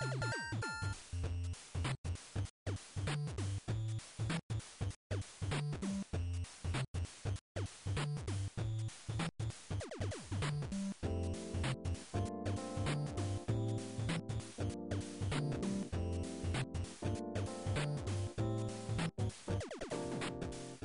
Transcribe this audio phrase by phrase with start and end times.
[0.00, 0.04] フ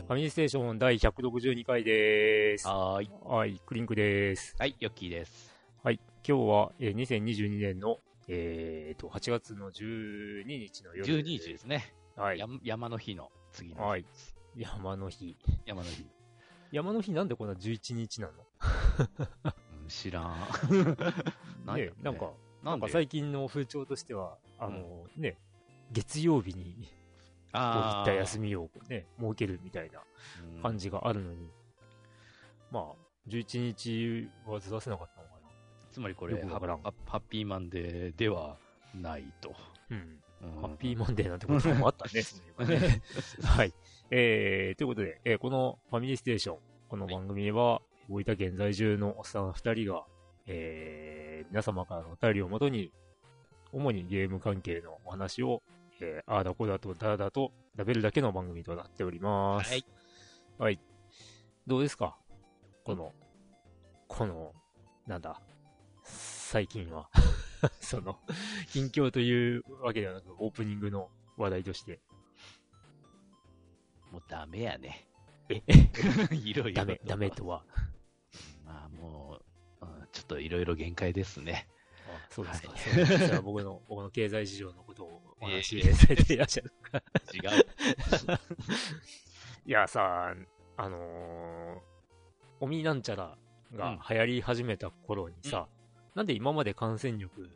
[0.09, 2.68] ァミリーステーション第162回でーす。
[2.68, 3.09] はーい。
[3.23, 4.54] はい、クリンクです。
[4.59, 5.54] はい、ヨッキーです。
[5.84, 11.05] はい、今日は、えー2022年の、えーと、8月の12日の夜。
[11.05, 11.94] 12時ですね。
[12.16, 12.40] はい。
[12.40, 13.81] や山の日の次の日。
[13.81, 14.05] はい。
[14.55, 15.38] 山の日。
[15.66, 16.05] 山の日。
[16.71, 18.34] 山の日なんでこんな11日なの？
[19.84, 20.35] うん、知らん。
[21.66, 22.31] なんねなんか、
[22.63, 25.38] なんんか最近の風潮としては、あの、ね、
[25.91, 26.88] 月曜日に、こうい
[27.54, 30.02] あった休みをね、設けるみたいな
[30.57, 31.49] み感じがあるのに、
[32.71, 35.35] まあ、11日はずらせなかったのか
[35.96, 38.57] つまりこれハッピーマンデーでは
[39.01, 39.49] ないと。
[39.49, 39.55] な。
[39.91, 39.98] うん。
[39.98, 43.01] うんハッピーマンデーなんてこともあったね、 そういえばね。
[43.43, 43.74] はい。
[44.12, 50.05] えー、ということで、えーこのファミリーステーション、この番組は、大分県在住のおっさん二人が、
[50.46, 52.91] えー、皆様からのお便りをもとに、
[53.71, 55.63] 主にゲーム関係のお話を、
[56.01, 59.71] えー、あーだこだとだらだと食べるだけの番組となっております。
[59.71, 59.85] はい。
[60.60, 60.79] はい。
[61.66, 62.18] どうですか？
[62.84, 63.13] この、
[64.07, 64.53] この、
[65.07, 65.41] なんだ、
[66.03, 67.09] 最近は。
[67.79, 68.19] その、
[68.72, 72.00] 近況というわけではなく、オープニングの話題として。
[74.11, 75.07] もうダメやね。
[75.50, 75.61] え？
[76.33, 76.73] いろいろ。
[76.73, 77.66] ダメ、ダメとは。
[78.66, 79.39] まあも
[79.81, 81.67] う、うんちょっといろいろ限界ですね。
[82.07, 82.72] あそうですか。
[82.72, 86.73] はいそうですか僕の、僕の経済事情のことをお話しされていらっしゃる。
[87.33, 87.66] 違う。
[89.66, 90.33] いやさ、
[90.78, 91.79] あのー、
[92.59, 93.38] おみなんちゃら
[93.73, 95.67] が流行り始めた頃にさ、
[96.16, 97.50] なんで今まで感染力、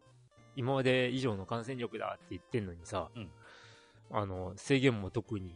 [0.56, 3.32] 今まで以上の感染力だって言ってんのにさ、うん
[4.12, 5.56] あの、制限も特に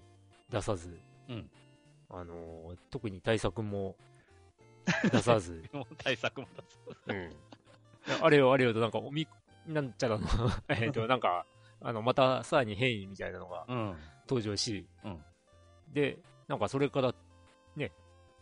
[0.49, 1.49] 出さず、うん
[2.09, 3.95] あのー、特に対策も
[5.11, 5.63] 出さず、
[5.97, 6.79] 対策も出す。
[7.07, 7.35] うん。
[8.21, 9.27] あれよあれよと、なんか、おみ、
[9.65, 10.27] なんちゃらの、
[10.69, 11.45] えっと、なんか、
[11.81, 13.95] あの、またさらに変異みたいなのがうん。
[14.27, 15.23] 登場し、うん
[15.89, 16.17] で、
[16.47, 17.13] なんかそれから、
[17.75, 17.91] ね、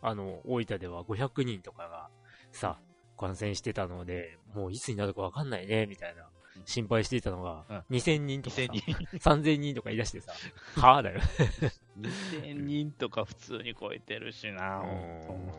[0.00, 2.10] あの、大分では500人とかが
[2.50, 2.78] さ、
[3.22, 6.22] 感染してたので、もういつになるかわかんないね、みたいな
[6.56, 9.18] うん、心配していたのが、うん2000人とかさ2000人。
[9.18, 10.32] 3000人とか言い出してさ、
[10.76, 11.20] はぁだよ。
[12.00, 15.52] 2000人とか普通に超えてるしな、う本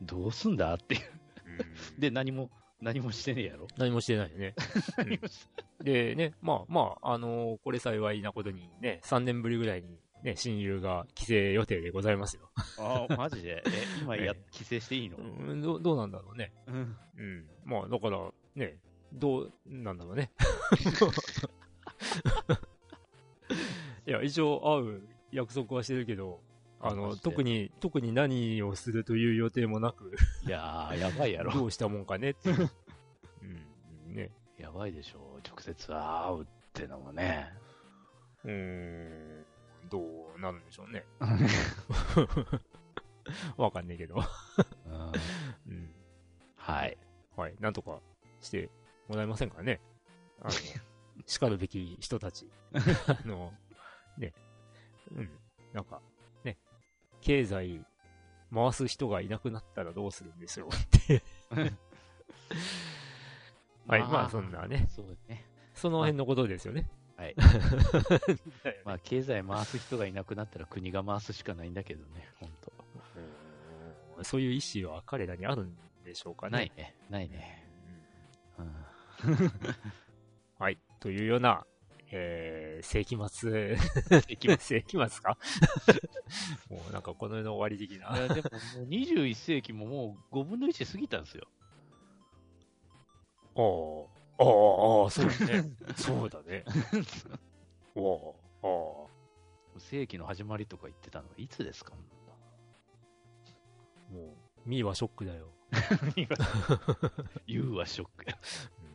[0.00, 1.98] 当どうすんだっていう。
[1.98, 2.50] んで、何も、
[2.80, 3.66] 何もしてねえやろ。
[3.76, 4.54] 何もしてないよね。
[4.96, 12.50] 何もしてでね、まあまあ、あのーこれ幸いなことにね、3年ぶりぐらいにね、親友が帰省予定でございますよ。
[12.78, 13.62] ああ、マジで？
[13.66, 15.16] え、今や、 え帰省していいの？
[15.18, 16.52] うん、どうどうなんだろうね。
[16.66, 16.96] うん。
[17.16, 17.46] うん。
[17.64, 18.78] まあ、だから、ね、
[19.12, 20.30] どうなんだろうね。
[24.06, 25.02] いや、一応会う
[25.32, 26.40] 約束はしてるけど、
[26.80, 31.52] あの、特に、特に何をするという予定もなく、いやー、やばいやろ。
[31.52, 32.70] どうしたもんかねっていう。
[33.42, 34.30] うん、ね。
[34.56, 35.38] やばいでしょ。
[35.46, 37.52] 直接会うってのもね。
[38.44, 39.44] うーん、
[39.90, 40.00] ど
[40.36, 41.04] うなるんでしょうね。
[43.56, 44.16] わかんねえけど。
[44.86, 45.12] うん
[45.72, 45.90] うん。
[46.56, 46.96] はい。
[47.36, 47.54] はい。
[47.60, 48.00] なんとか
[48.40, 48.70] して
[49.08, 49.80] もらえませんかね。
[50.40, 50.50] あの、
[51.26, 52.50] 叱るべき人たち。
[52.72, 53.52] あの、
[54.16, 54.32] ね。
[55.14, 55.30] うん。
[55.72, 56.00] なんか、
[56.44, 56.58] ね。
[57.20, 57.84] 経済
[58.52, 61.22] 回す人がいなくなったらどうするんですよって。
[63.86, 65.46] はいまあそんなねそうね。
[65.74, 66.90] その辺のことですよね。
[67.18, 67.34] はい。
[68.86, 72.72] まあ、経済回す人がいなくなったら国が回すしかないんだけどね、本当
[74.16, 76.50] うんそういう意思は彼らにあるんでしょうかね。
[76.50, 76.94] ないね。
[77.10, 77.64] ないね。
[80.58, 80.78] はい。
[81.00, 81.66] というような、
[82.12, 83.76] えー、世紀末、
[84.28, 84.66] いきます。
[84.74, 85.36] 世紀末か？
[86.70, 88.16] もうなんかこの世の終わり的な。
[88.16, 91.48] いやでももう21世紀ももう5分の1過ぎたんですよ。
[93.56, 95.70] おーああ、そうだね。
[95.96, 96.64] そうだね。
[97.94, 99.08] おーあ
[99.78, 101.94] 世紀の始まりとか言ってたのはいつですか
[102.28, 104.34] あ、も
[104.66, 105.48] う、ミーはショックだよ。
[107.46, 108.38] 言うはショックや。
[108.82, 108.88] うん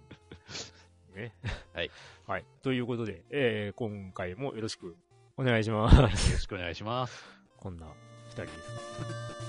[1.15, 1.33] ね。
[1.73, 1.91] はい。
[2.27, 2.45] はい。
[2.61, 4.95] ということで、えー、今回もよろしく
[5.37, 5.95] お願いします。
[5.95, 7.23] よろしくお願いします。
[7.57, 7.87] こんな
[8.27, 9.42] 二人です。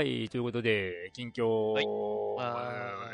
[0.00, 1.84] はい、ということで、近況、はい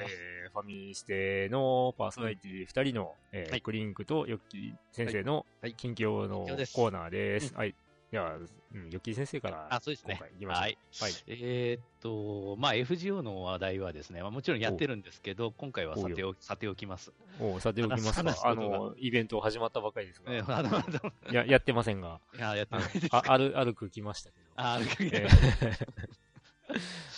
[0.05, 7.53] えーファミステのパーソナリティ2人の、えーはいクリンクとヨッキー先生のはい近況のコーナーです。
[7.57, 7.75] はい。
[8.13, 10.21] では、うん、ヨッキー先生から、あ、そうですね今。
[10.21, 10.63] 回行きましょう。
[10.63, 10.79] はい。
[11.01, 11.13] はい。
[11.27, 17.13] えーっと、まあ、FGO の話題はですね、まあ、もちろんやってるんですけど、今回はさておき、さておきます。
[17.41, 18.35] おさておきますか。
[18.45, 24.47] あの、イベント始まったばかりですが、ね、あの、あのややってませんが、いや、やってあないですあ歩歩く来ましたけど。
[24.55, 26.07] あ、えー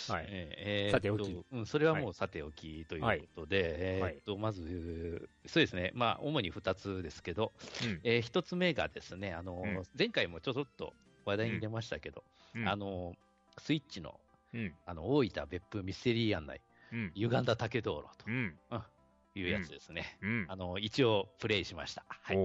[0.09, 0.25] はい。
[0.29, 7.51] えーさておきうん、それはもうさておきということで、はいえーっと、まず、そうですね、まあ、主に2つですけど、
[7.83, 10.93] うんえ1つ目がですね、あの、うん前回もちょろっと
[11.25, 12.23] 話題に出ましたけど、
[12.55, 13.15] うんあの、
[13.57, 14.19] スイッチの、
[14.53, 14.75] うん。
[14.85, 16.61] あの、大分別府ミステリー案内、
[16.91, 17.11] うん。
[17.15, 18.57] 歪んだ竹道路うん。
[18.69, 20.17] というやつですね。
[20.21, 20.45] うん。
[20.49, 22.03] あの、一応プレイしました。
[22.07, 22.37] はい。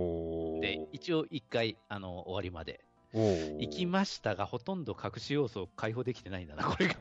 [0.60, 6.94] で、一応一回、あの、終わりまで行きましたが、ほとんど隠し要素を解放できてないんだな、 これが。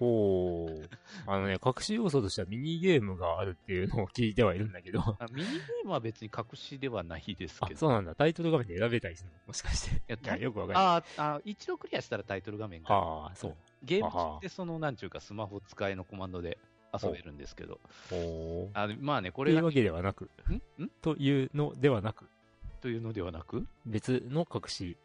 [1.26, 5.00] あのね、隠し要素としてはミニゲームがあるっていうのを聞いてはいるんだけど。
[5.34, 7.80] ミニゲームは別に隠しではないですけど。
[7.80, 8.14] そうなんだ。
[8.16, 9.96] タイトル画面で選べたりするのもしかして。
[10.14, 10.84] いやよくわかんない。
[10.84, 12.94] ああ、一度クリアしたらタイトル画面が。
[12.94, 13.56] ああ、そう。
[13.84, 16.58] ゲーム中ってその、なんちゅうか、スマホ使いのコマンドで
[16.94, 17.80] 遊べるんですけど。
[18.74, 20.30] あまあね、ここれが、れいうわけではなく、
[20.80, 20.84] ん？
[20.84, 20.90] ん？
[21.02, 22.30] というのではなく、
[22.82, 23.66] というのではなく？
[23.86, 24.98] 別の隠し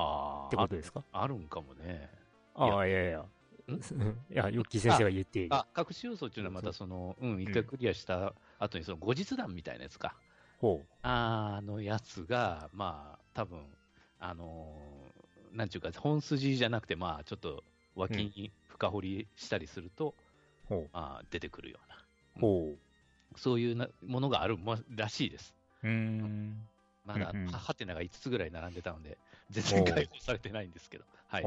[0.00, 1.04] あってことですか？
[1.12, 2.10] あ、あるんかもね。
[2.54, 3.20] ああ、いやいや。
[3.20, 3.26] ん
[3.68, 4.24] うん？
[4.30, 5.54] いや、ヨッキー先生が言っている。
[5.54, 10.16] あ、隠し要素っていうのはまたその、うん、一回クリアした後にその後日談みたいなやつか。
[10.58, 13.64] ほあのやつが、まあ、多分
[14.18, 17.64] あのーなんちゅうか、本筋じゃなくて、まあ、ちょっと
[17.96, 20.14] 脇に深掘りしたりすると、
[20.66, 20.68] う。
[20.68, 21.96] ほまあ、出てくるような、
[22.36, 22.40] う。
[22.40, 22.76] ほ
[23.36, 25.54] そういうなものがあるもらしいです。
[25.82, 25.88] う。
[25.88, 26.68] ん。
[27.04, 29.18] まだ、はてなが5つぐらい並んでたので、
[29.50, 31.44] 全然解放されてないんですけど、はい。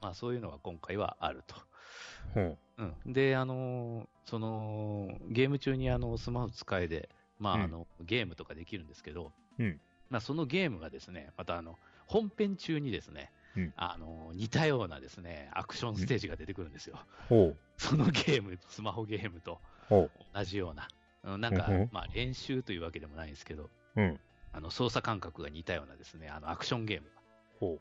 [0.00, 1.56] まあ、そういうのが今回はあると。
[2.34, 2.58] ほう。
[2.78, 16.98] うん、で、あのーその、ゲーム中にあのスマホ使えで、まあ、うんあの、ゲームとかできるんですけど、うんまあ、そのゲームがですね、またあの、本編中にですね、うんあのー似たようなですね、アクションステージが出てくるんですよ。
[17.28, 17.56] ほう。
[17.76, 20.88] そのゲーム、スマホゲームとほ同じような、
[21.22, 23.64] うんなんかまあ、練習というわけでもないんですけど、
[23.96, 24.00] う。
[24.00, 24.20] うん。
[24.54, 27.12] あの、操作感覚が似たようなですね、あの、アクションゲームが
[27.60, 27.78] ほ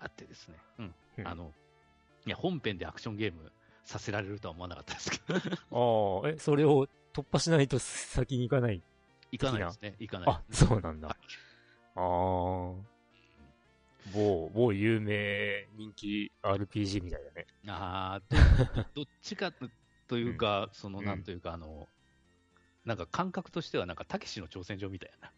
[0.00, 1.52] あってですね、うん、うんあの、
[2.26, 3.52] いや、本編でアクションゲーム
[3.84, 6.22] させられるとは思わなかったですけど、う。
[6.24, 8.82] ああ、え、それを突破しないと先に行かない？
[9.32, 11.08] 行かないですね、行かないねそうなんだ。
[11.08, 11.14] あ
[11.94, 12.96] あ。
[14.14, 17.46] 某、某有名人気 RPG みたいだね。
[17.66, 18.36] ああ、
[18.94, 19.68] どどっちかと
[20.08, 21.88] というか、 その、うんなんというか、あの、
[22.84, 25.32] なんか感覚としては、なんか、たけしの挑戦状みたいな。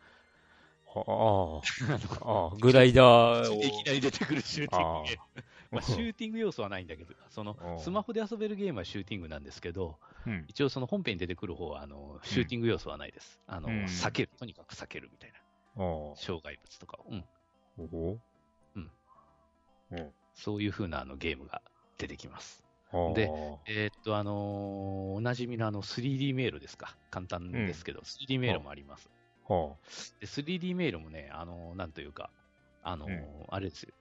[0.95, 1.61] あ
[2.53, 3.63] あ、グライダーを。
[3.63, 5.23] いきなり出てくるシューティングゲーム。
[5.35, 10.45] あまあ、シューティング要素はないんだけど、そのうんスマホで遊べるゲームはシューティングなんですけど、うん。
[10.49, 13.39] 一応その本編に出てくる方は、あの、シューティング要素はないです。
[13.47, 14.31] あの、うん避ける。
[14.39, 15.39] とにかく避けるみたいな。
[16.17, 17.07] 障害物とかを。
[17.11, 17.25] うん。
[17.79, 18.19] おほ
[18.75, 18.91] うん。
[19.91, 20.13] うん。
[20.35, 21.63] そういう風なあのゲームが
[21.99, 22.65] 出てきます。
[23.15, 23.31] で、
[23.67, 26.97] えーっと、あのーおなじみのあの 3D メールですか。
[27.11, 29.11] 簡単ですけど、3D メールもあります。
[29.49, 29.77] は
[30.21, 32.31] で、3D メールもね、あのーなんというか、
[32.83, 33.93] あのーうんあれですよ。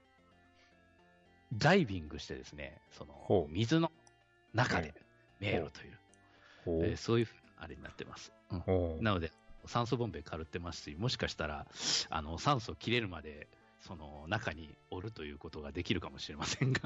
[1.54, 3.92] ダイビングしてですね、その、水の
[4.54, 4.94] 中で
[5.40, 5.98] 迷路という、
[6.66, 6.86] ほう。
[6.86, 8.34] えーそういうふうなあれになってます。
[8.52, 9.04] うん。
[9.04, 9.32] なので、
[9.66, 11.66] 酸素ボンベ軽ってますし、もしかしたら、
[12.10, 13.48] あの、酸素切れるまで、
[13.80, 16.82] その中におるということができるかもしれませんが、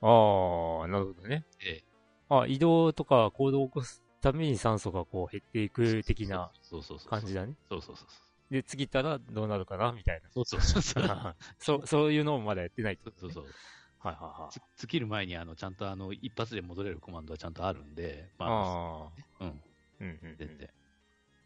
[0.00, 1.44] ああ、なるほどね。
[1.64, 1.82] え
[2.28, 7.54] あ、移動とか行動を起こすために酸素がこう減っていく的なそうそうそう感じだね。
[7.68, 8.06] そうそうそう
[8.50, 10.44] で、次ったらどうなるかなみたいそう。
[10.44, 11.06] そうそうそう。
[11.06, 11.36] な。
[11.58, 13.54] そう、 そういうのもまだやってないってことねそうそう。
[13.98, 14.52] はいはいはい。
[14.52, 19.06] つ尽きる前に、あの、ちゃんとあの、一発で戻れるコマンドはちゃんとあるんで、まあ、あ
[19.40, 19.44] あ。
[19.44, 19.62] うん、うん
[20.00, 20.36] うんうん。
[20.36, 20.70] 全然。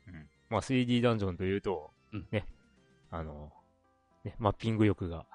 [0.08, 0.30] うん。
[0.48, 2.46] まあ 3D ダンジョンというと、うんね、
[3.10, 3.52] あの、
[4.22, 5.26] ね、マッピング欲が、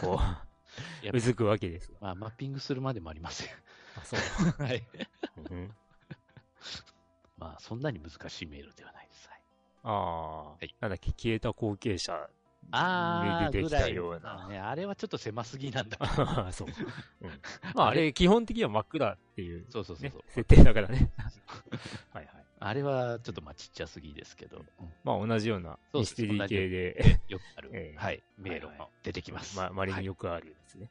[0.00, 0.18] こう、
[1.12, 1.98] うずくわけですが。
[2.00, 3.48] まあ、マッピングするまでもありません。
[3.96, 4.62] あ、そう。
[4.62, 4.82] はい。
[5.50, 5.74] うん、
[7.38, 9.28] まあ、そんなに難しいメールではないです。
[9.28, 9.40] はい
[9.86, 12.28] ああ、いなんだっけ、消えた後継者
[12.70, 14.44] あで出てきたような。
[14.44, 15.98] あね、あれはちょっと狭すぎなんだ。
[16.00, 16.68] あ そう。
[17.20, 17.30] うん、
[17.74, 20.10] まあ、あれ、基本的には真っ暗っていう、ねそうそうそう。
[20.28, 21.10] 設定だからね。
[22.12, 22.44] はいはい。
[22.60, 29.56] あれはちょっとまあちっちゃすぎですけど、うんまあ、同じようなミステリー系で、よくある、ええはい、迷路はいはも出てきます。
[29.58, 30.90] ま、まれはいによくあるやつね。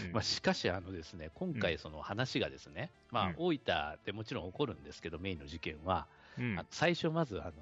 [0.00, 0.12] うん。
[0.12, 6.06] まあ、しかし、あのですね、今回その話がですね、まあうん、大分でもちろん起こるんですけど、メインの事件は、
[6.38, 6.66] うん。
[6.70, 7.52] 最初まず、あの、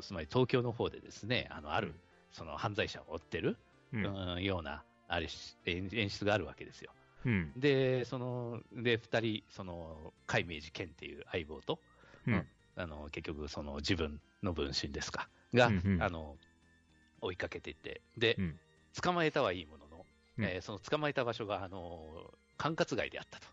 [0.00, 1.94] つまり東京の方でですね、あの、あるうん、
[2.32, 3.56] その犯罪者を追ってる、
[3.92, 4.34] うん。
[4.34, 6.92] うんような、あれし演演出があるわけですよ。
[7.24, 7.52] うん。
[7.56, 11.78] で、その、で、二人、その、海明寺健っていう相棒と、
[12.26, 12.46] うん。
[12.76, 16.02] あの、結局、その自分の分身ですか、が、うんうん。
[16.02, 16.36] あの、
[17.20, 18.58] 追いかけていって、で、うん。
[19.00, 19.83] 捕まえたはいいものの、
[20.38, 23.46] うんえーその捕まえた場所が、あの、管轄外であったと。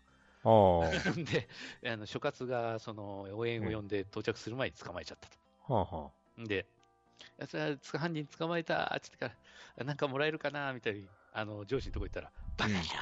[0.44, 0.90] ああ。
[1.22, 1.48] で、
[1.92, 5.74] あの諸葛がその応援を呼んで到着する前に捕まえちゃったと。
[5.74, 6.66] はあはで、
[7.20, 9.42] いやそれはつ犯人捕まえたって言ってか
[9.76, 12.92] ら、なんかもらえるかなみたいに、あの上司のとこ行ったら、バカ野郎って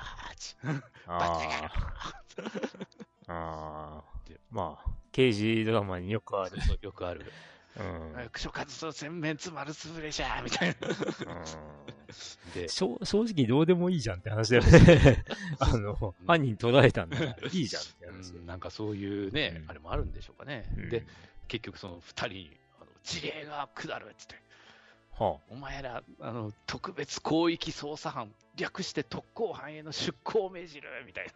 [1.07, 1.19] あ。
[1.19, 2.85] バカ野郎
[3.29, 4.41] ああで。
[4.51, 6.61] まあ、刑事ドラマによくある。
[6.63, 7.33] そうよくある。
[7.79, 8.31] うん。
[8.37, 10.89] 諸葛と洗面つ丸つぶれじゃみたいな。
[12.55, 15.25] で、正直どうでもいいじゃんって話だよね。
[15.61, 18.33] あの、犯人捕らえたんだからいいじゃんって話。
[18.35, 20.65] うんなんかそういうね、うんあれもあるんでしょうかね。
[20.77, 21.07] うんで、
[21.49, 24.51] 結局その二人に、あの事例が下るって言って、
[25.23, 31.33] はお前ら、あの、特別広域捜査班、略して特攻班への出向を命じるみたいな。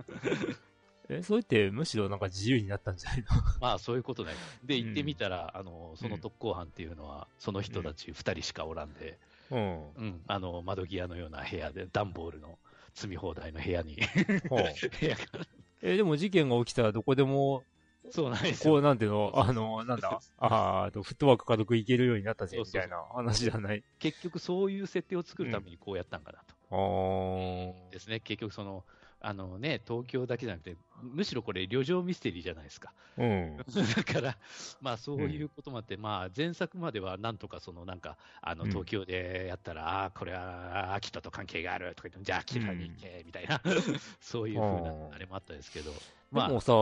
[1.11, 3.25] あ、え、それってむしろなんか自由になったんじゃない
[3.61, 4.33] まあ、そういうことね。
[4.65, 4.85] で、うん。
[4.87, 9.19] 行ってみたら、あの、その特攻班っていうのは、その人たち二人しかおらんで、
[9.51, 12.59] のうん、あの、窓際のような部屋で、段ボールの
[12.95, 13.97] 積み放題の部屋に、
[14.49, 15.47] 部屋が、
[15.83, 17.65] え、でも事件が起きたらどこでも、
[18.11, 18.75] そうなんですよ。
[18.75, 23.83] こう、なんていうの、あの、なんだ、ああと、フットワーク軽くいけるようになったぜ、みたいな話じゃない。
[23.99, 26.55] 結局そういう設定を作るためにこうやったんかなと。
[26.71, 27.91] あー。
[27.91, 28.21] ですね。
[28.21, 28.85] 結局その、
[29.26, 32.93] あのね、東京だけじゃなくて、むしろこれ、旅情ミステリーじゃないですか。
[33.16, 33.57] うん。
[33.97, 34.37] だから、
[34.81, 38.71] まあそういうこともあって、まあ前作まではなんとかそのなんか、あのうん。
[38.71, 43.61] 東京でやったら、ああ、これは秋田と関係があるとか言って、じゃあ秋田に行け、みたいな、
[44.21, 45.93] そういうふうなあれもあったんですけど、
[46.31, 46.73] まあ、でもさ、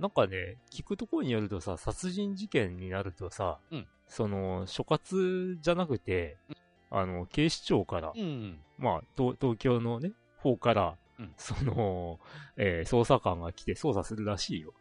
[0.00, 3.86] なんかね、聞くところによるとさ、殺人事件になるとさ、うん。
[4.06, 6.36] その、所轄じゃなくて、
[6.90, 12.18] あの、警視庁から、うん、まあ、東東京のね、方から、うんその、
[12.56, 14.72] えー捜査官が来て捜査するらしいよ。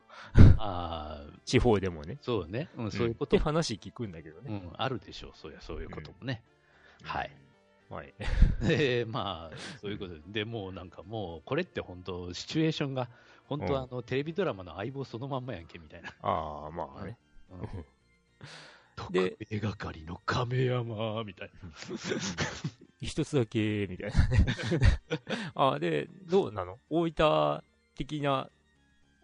[0.58, 2.18] ああ、 地方でもね。
[2.22, 4.62] そうね、うん、そういうこってとも、話聞くんだけどね。
[4.66, 6.44] うん、あるでしょう、そうや、そういうこともね。
[7.04, 7.32] はい。
[7.90, 8.14] はい。
[8.62, 13.10] で、まあ、そういうことで、でもうなんかもう、これって本当、シチュエーションが、
[13.46, 16.14] 本当、うんあの、テレビドラマの相棒そのまんまやんけ、みたいな。
[16.22, 17.18] ああ、まあね。
[17.52, 17.86] うん
[19.12, 21.70] で特命係の亀山みたいな。
[23.02, 24.46] 一つだけ、みたいなね。
[25.56, 26.80] あ あ、で、どうなの？
[26.90, 27.64] 大分
[27.96, 28.50] 的な、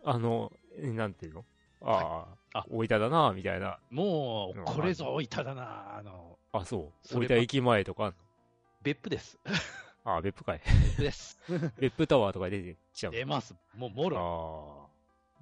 [0.04, 1.46] あの、えなんていうの？
[1.82, 3.80] ああ、あ大分だな、みたいな。
[3.90, 7.18] もう、これぞいただな、あの、あ、そう。
[7.18, 8.14] 大分駅前とか
[8.82, 9.38] 別府です。
[10.06, 10.62] ああ、別府かい。
[10.64, 11.40] 別府です。
[11.78, 13.18] 別府タワーとか出てきちゃうの？
[13.18, 13.56] 出ます。
[13.76, 14.90] もう、もろ。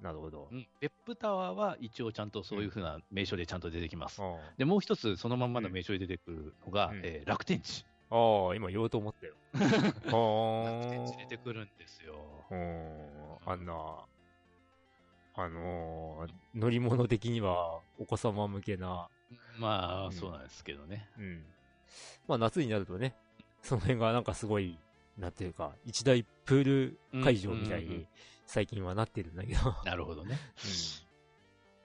[0.00, 0.54] あ、なるほどう。
[0.54, 4.20] ん、別府タワーは一応ちゃんとそういうふうな名称でちゃんと出てきます。
[4.22, 7.86] あで、もう一つ、そのまんまの名称で出てくるのが、うんえー楽天地。
[8.10, 9.34] ああ、今言おうと思ったよ。
[9.54, 12.14] 楽天は地出てくるんですよ。
[12.50, 12.54] あ。
[12.54, 13.14] うん
[13.46, 13.72] あんな、
[15.34, 19.08] あのー乗り物的にはお子様向けな、
[19.58, 21.08] まあ、うんそうなんですけどね。
[21.18, 21.44] うん。
[22.28, 23.14] まあ夏になるとね、
[23.62, 24.78] その辺がなんかすごい、
[25.18, 26.64] なんていうか、一大プー
[27.12, 28.08] ル会場みたいうんうんうんうに
[28.46, 29.74] 最近はなってるんだけど。
[29.84, 30.38] なるほどね。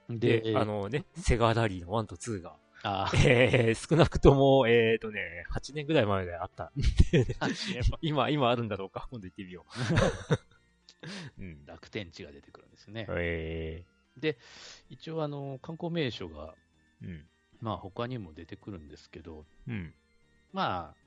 [0.08, 6.72] で、で、あのね、セガラリーの1と2が、あえー、少なくとも、えーとね、8年ぐらい前であった。
[6.76, 9.06] ー 今、今あるんだろうか？
[9.10, 9.66] 今度行ってみよ
[11.38, 11.40] う。
[11.42, 11.66] うん。
[11.66, 13.06] 楽天地が出てくるんですね。
[13.10, 13.84] え
[14.88, 17.28] 一応、あの、観光名所が、ー、うん。
[17.60, 19.94] まあ、他にも出てくるんですけど、うん。
[20.52, 21.00] まあ、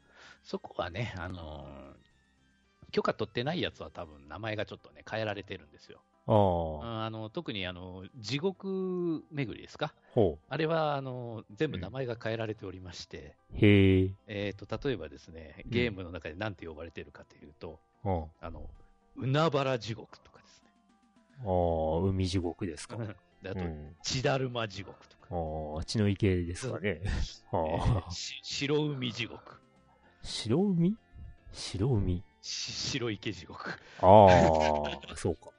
[0.43, 1.95] そこはね、あの
[2.91, 6.01] 許可取ってないやつは多分名前がちょっとね、変えられてるんですよ。
[6.25, 6.31] あ
[6.83, 9.93] あ、あの特にあの地獄巡りですか？
[10.13, 13.57] ほあれはあの全部名前が変えられておりまして、う。
[13.57, 14.11] へえ。
[14.27, 18.69] えー、と例えばですね、ゲームの中で何て呼ばれてるかというと、ああの
[19.17, 20.63] 海原地獄とかです
[21.39, 22.97] あ、海地獄ですか。
[23.45, 23.95] あと、うん。
[24.03, 27.01] 血だるま地獄とか、ああ、血の池ですかね。
[27.03, 27.09] え
[27.51, 28.05] あ
[28.41, 29.59] 白海地獄、
[30.21, 30.95] 白海？
[31.51, 32.23] 白海？
[32.41, 34.37] し白池地獄、あ
[35.11, 35.52] あ、そうか。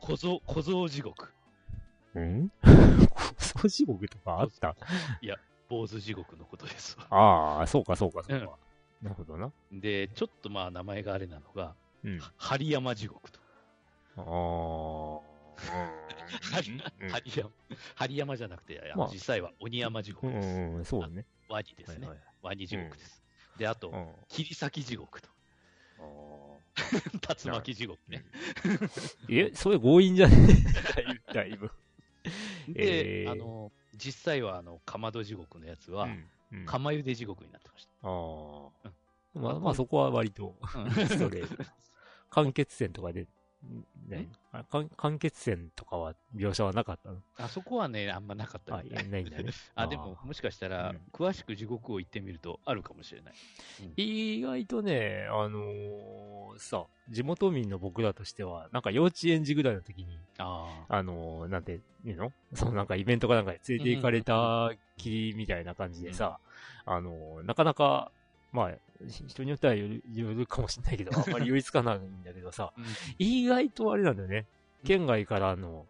[0.00, 1.32] 小僧小僧地獄、
[2.14, 2.50] うん
[3.38, 4.76] 小地獄とかあった？
[5.68, 7.06] 坊主地獄のことですわ。
[7.58, 8.58] ああ、そうか、そうか、そうか。
[9.02, 9.52] なるほどな。
[9.70, 12.18] で、ちょっとまあ名前があれなのが、うん。
[12.36, 13.40] 針山地獄と。
[14.16, 15.30] ああ。
[16.52, 16.80] 針
[17.30, 17.50] 山
[17.94, 20.46] 針山じゃなくて、まあ実際は鬼山地獄うん、です。
[20.46, 21.24] うんうん、そうね。
[21.48, 22.06] ワニですね。
[22.08, 23.22] はいはいワニ地獄です。
[23.56, 25.28] で、あと、うん切り裂き地獄と。
[27.28, 28.24] あ 竜巻地獄ね。
[29.28, 30.36] ー え、それ強引じゃね？
[30.94, 31.70] だいぶ、だいぶ。
[32.68, 36.10] で、えーあの、実際は、あの、かまど地獄のやつは、うん
[36.52, 38.88] うん釜茹で地獄になってましああ。
[39.34, 40.78] うんまあ、まあ、そこは割と、た。
[40.80, 41.64] うんストレート。
[42.30, 43.28] 間欠泉とかで、
[44.08, 47.18] ね、あ間間欠泉とかは描写はなかったの？
[47.36, 49.06] あそこはね、あんまなかったあ、みたい。
[49.06, 49.50] いないんだね。
[49.76, 51.00] あ、でも、もしかしたら、うん。
[51.12, 53.34] 詳しく地獄を行ってみるとあるかもしれない。
[53.96, 62.32] 意外とね、あのーさ、地元民の僕らとしては、なんか幼稚園児ぐらいの時に、ああのーなんていうの？
[62.54, 66.40] そのなんかイベントかなんかで連れて行かれたきりみたいな感じでさ、
[66.86, 68.10] あのーなかなか、
[68.52, 68.70] まあ、
[69.06, 72.80] ひ人によってはよるよるかもしれないけど、 あんまり寄りつかないんだけどさ、あ。
[72.80, 72.84] うん
[73.18, 74.46] 意外とあれなんだよね。
[74.84, 75.86] 県外からの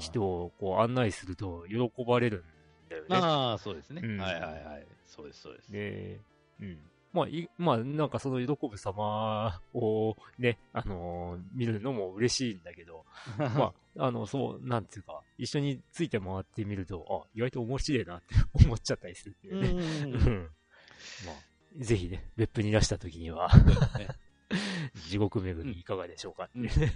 [0.00, 2.44] 人をこう案内すると喜ばれる
[2.86, 3.08] んだよね。
[3.16, 4.00] ああ、そうですね。
[4.04, 4.86] うんはいはいはい。
[5.04, 5.72] そうです、そうです。
[5.72, 6.20] で、
[6.60, 6.78] うん。
[7.12, 13.04] まあ、い、まあ、なんかその喜ぶ様をね、あのー見るのも嬉しいんだけど、
[13.38, 18.34] まあ、あの、そう、なんていうか、一緒について回ってみると、あ、意外と面白いなって
[18.64, 19.68] 思っちゃったりするっていうね。
[19.68, 20.50] うんうん。
[21.24, 23.48] まあ、ぜひね、別府に出した時には、
[23.98, 24.08] ね。
[25.08, 26.92] 地獄巡りいかがでしょうかっていうね。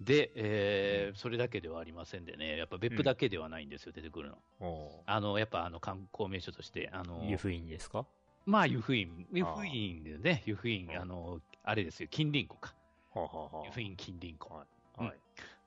[0.00, 4.38] で、えーそれだけではありませんでね、やっぱ別府だけではないんですよ、出てくるの。
[4.60, 8.06] おあの、やっぱあの観光名所として、あの、湯布院ですか？
[8.46, 10.96] まあ、湯布院、湯布院でね、湯布院う、ん。
[10.96, 12.74] あの、あれですよ、近隣湖か。
[13.14, 14.64] はあ、はあは湯布院近隣湖。
[14.96, 15.18] あ、はい。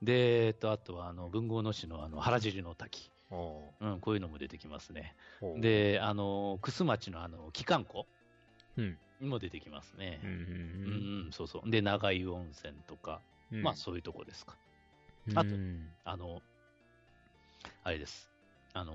[0.02, 3.10] で、えっと、あとは、あの、文豪の市の、あの、原尻の滝。
[3.30, 3.86] おう。
[3.86, 5.14] ん、こういうのも出てきますね。
[5.42, 8.06] ーで、あの、楠町の、あの、機関湖
[8.76, 8.98] うん。
[9.28, 10.30] も出てきますねうん。。
[10.30, 10.36] うん、
[11.26, 11.70] うん、そうそう。
[11.70, 13.20] で、長井温泉とか、
[13.52, 13.62] うん。
[13.62, 14.56] まあ、そういうとこですか。
[15.28, 15.50] うん、あと
[16.04, 16.42] あの、
[17.84, 18.30] あれです。
[18.74, 18.92] あの、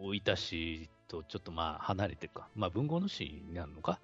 [0.00, 2.48] 大分市とちょっとまあ離れてるか。
[2.54, 4.00] まあ文豪の市になるのか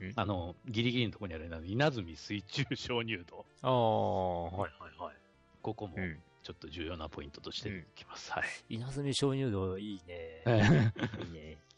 [0.00, 3.44] んあの、ギリギリのところにある稲積水中鍾乳洞。
[3.62, 5.16] ああ、はいはいはい。
[5.62, 6.22] ここもうん。
[6.42, 8.32] ちょっと重要なポイントとしてきます。
[8.32, 8.44] はい。
[8.68, 10.42] 稲積鍾乳洞いいね。
[10.46, 11.58] いいね。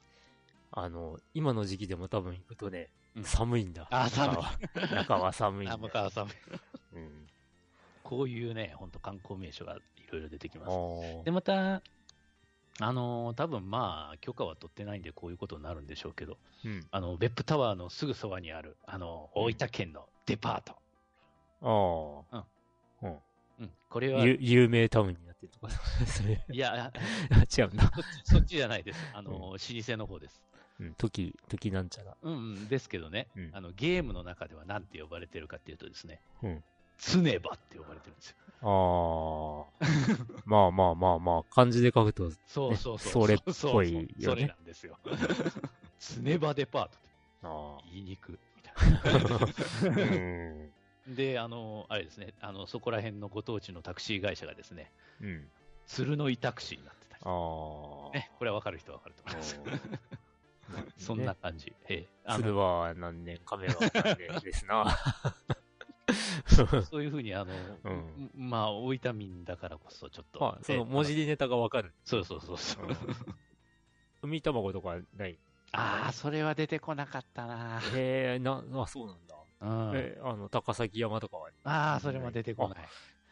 [0.77, 3.87] あの、今の時期でも多分行くとね、うん寒いんだ。
[3.91, 4.59] あ寒い中は。
[4.93, 5.75] 中は寒いんだ。
[5.75, 6.29] あ、向川さん、
[6.95, 7.29] うん。
[8.03, 9.79] こういうね、本当観光名所がい
[10.11, 10.71] ろいろ出てきあます。
[10.71, 11.81] ーで、また、
[12.81, 16.85] あのー多分まあ、許可は取ってないんで、こういうことになるんでしょうけど、うん。
[16.91, 20.63] あの、別府タワーのすぐそばにある、あの、大分県のデパー
[21.63, 22.25] ト。
[22.33, 22.45] ああ。
[23.61, 25.71] うん、これは、ゆ有名タウンになってるとか、
[26.07, 26.91] それ、いや、
[27.57, 27.93] 違うんだ。
[27.95, 28.99] そっちそっちじゃないです。
[29.15, 30.43] あの、老舗の方です。
[30.81, 32.17] うん、時、時なんちゃら。
[32.23, 36.65] うん、うん、ですけどね、うんあの、ゲームの中では何て呼ばれてるかっていうとですね、うん。
[36.99, 38.37] 常場って呼ばれてるんですよ。
[38.63, 40.35] ああ。
[40.47, 43.27] まあまあまあまあ、漢字で書くと、そうそうそう。
[43.27, 43.39] それっ
[43.73, 44.99] ぽいよねそれなんですよ。
[45.99, 47.09] 常場デパートって
[47.43, 49.47] あ言いにくみたいあ。
[49.85, 50.59] うん。
[50.69, 50.75] な。
[51.15, 55.49] で、あの、あれですね、あの、そこら辺のご当地のタクシー会社がですね、うん。
[55.87, 57.23] 鶴の井タクシーになってたり。
[57.25, 58.17] ああ。
[58.17, 59.61] ね、これは分かる人は分かると思います。
[60.71, 61.75] うんそんな感じ。
[61.89, 64.97] ええあの鶴は何年、亀は何年ですな。
[66.91, 67.53] そういうふうに、あの、
[67.85, 70.41] うんまあ、大分民だからこそ、ちょっと。
[70.41, 71.23] まあ、その文字で。
[71.23, 71.93] でネタがわかる。
[72.05, 72.87] そうそうそうそう。
[74.23, 75.39] 海卵とかない？
[75.73, 77.81] ああ、それは出てこなかったな。
[77.95, 79.35] へえ、な、あ、そうなんだ。
[79.61, 79.97] うん。
[79.97, 82.79] え、あの、高崎山とかは、ああ、それも出てこない。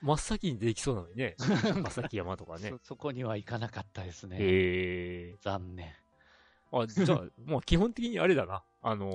[0.02, 1.36] 真っ先にできそうなのにね。
[1.38, 2.78] 高崎山とかねそ。
[2.82, 4.36] そこには行かなかったですね。
[4.40, 5.36] へえ。
[5.40, 5.94] 残念。
[6.72, 8.64] あ、 じゃあ、もう基本的にあれだな。
[8.82, 9.06] あの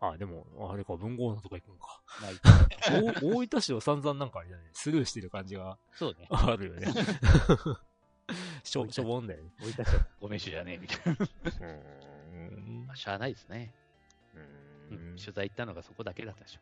[0.00, 2.00] ー、あ、でも、あれか、文豪のとか行くんか。
[3.22, 6.26] 大分市を散々なんかあれだね、スルーしてる感じがそうね。
[6.30, 6.86] あるよね。
[8.62, 9.50] しょ、しょぼんだよね。
[9.60, 11.12] 置いた人ごめんしじゃねえみたいな。
[11.12, 13.72] うーんまあ、しゃあないですね。
[14.90, 16.60] ううんん取材行ったのがそこだけだったでしょ。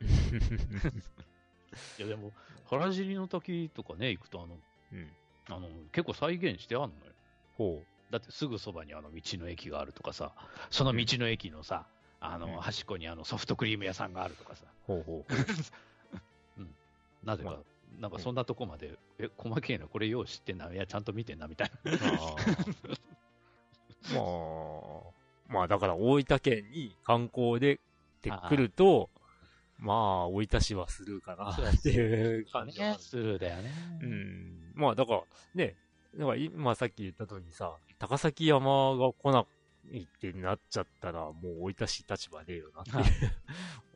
[1.98, 2.32] いや、でも、
[2.66, 4.58] 原尻の滝とかね、行くと、あの、
[4.92, 5.12] うん。
[5.48, 7.12] あの結構再現してあんのよ。
[7.56, 10.32] ほだってすぐそばにあの道の駅があるとかさ、
[10.70, 11.86] その道の駅のさ、
[12.20, 14.92] あの、うん端っこにあのソフトクリーム屋さんがあるとかさ、う。
[14.92, 15.26] ほうほ
[17.24, 17.58] なぜか、ま
[17.98, 21.92] なんかそんなとこまで、え、細けえな、これよう知ってんな、いや、ちゃんと見てんな、みたいな。
[24.14, 27.78] まあ、まあだから大分県に観光でっ
[28.20, 29.10] てくると、
[29.78, 33.70] まあ、大分市はスルーかなっていう感じはスルーだよね。
[34.02, 34.72] うん。
[34.74, 35.22] まあ、だから、
[35.54, 35.74] ね、
[36.16, 39.44] だから今さっき言った通りさ、高崎山が来な
[39.92, 42.94] いってなっちゃったら、もう大分市立場ねえよなってい
[43.28, 43.32] う。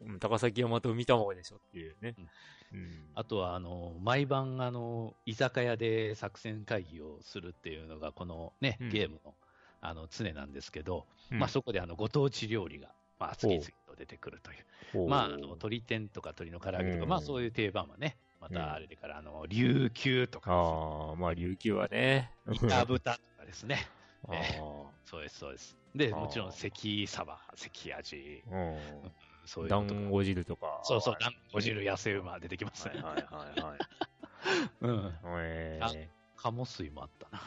[0.12, 2.14] うん高崎山と海卵でしょっていうね。
[2.72, 3.10] うん。
[3.14, 9.34] あとは、あの、毎晩、あの、居酒屋で作戦会議をするっていうのが、このね、うんゲームの、
[9.80, 14.54] あの、常なんですけど、うんまあそこで、あの、ご当地料理が、まあ、次々と出てくるとい
[15.04, 15.08] う。
[15.08, 22.32] まあ、あの、鶏天とか鶏の唐揚げとか、うんまあそういう定番はね、まうんたあれでから、あの、琉球とかああ、まあ、琉球はね。
[22.46, 23.78] ですね、板豚とかですね。
[24.28, 24.58] あえ
[25.04, 25.76] そうです、そうです。
[25.94, 28.54] で、あーもちろん、関サバ、関味、あ。
[28.54, 29.12] うん。
[29.46, 30.80] そういう団子汁とか。
[30.84, 33.00] そうそう、団子汁痩せ馬出てきますね。
[33.02, 33.78] はいはいはいはい。
[34.80, 35.14] うん。
[35.40, 37.40] えあー鴨水もあったな。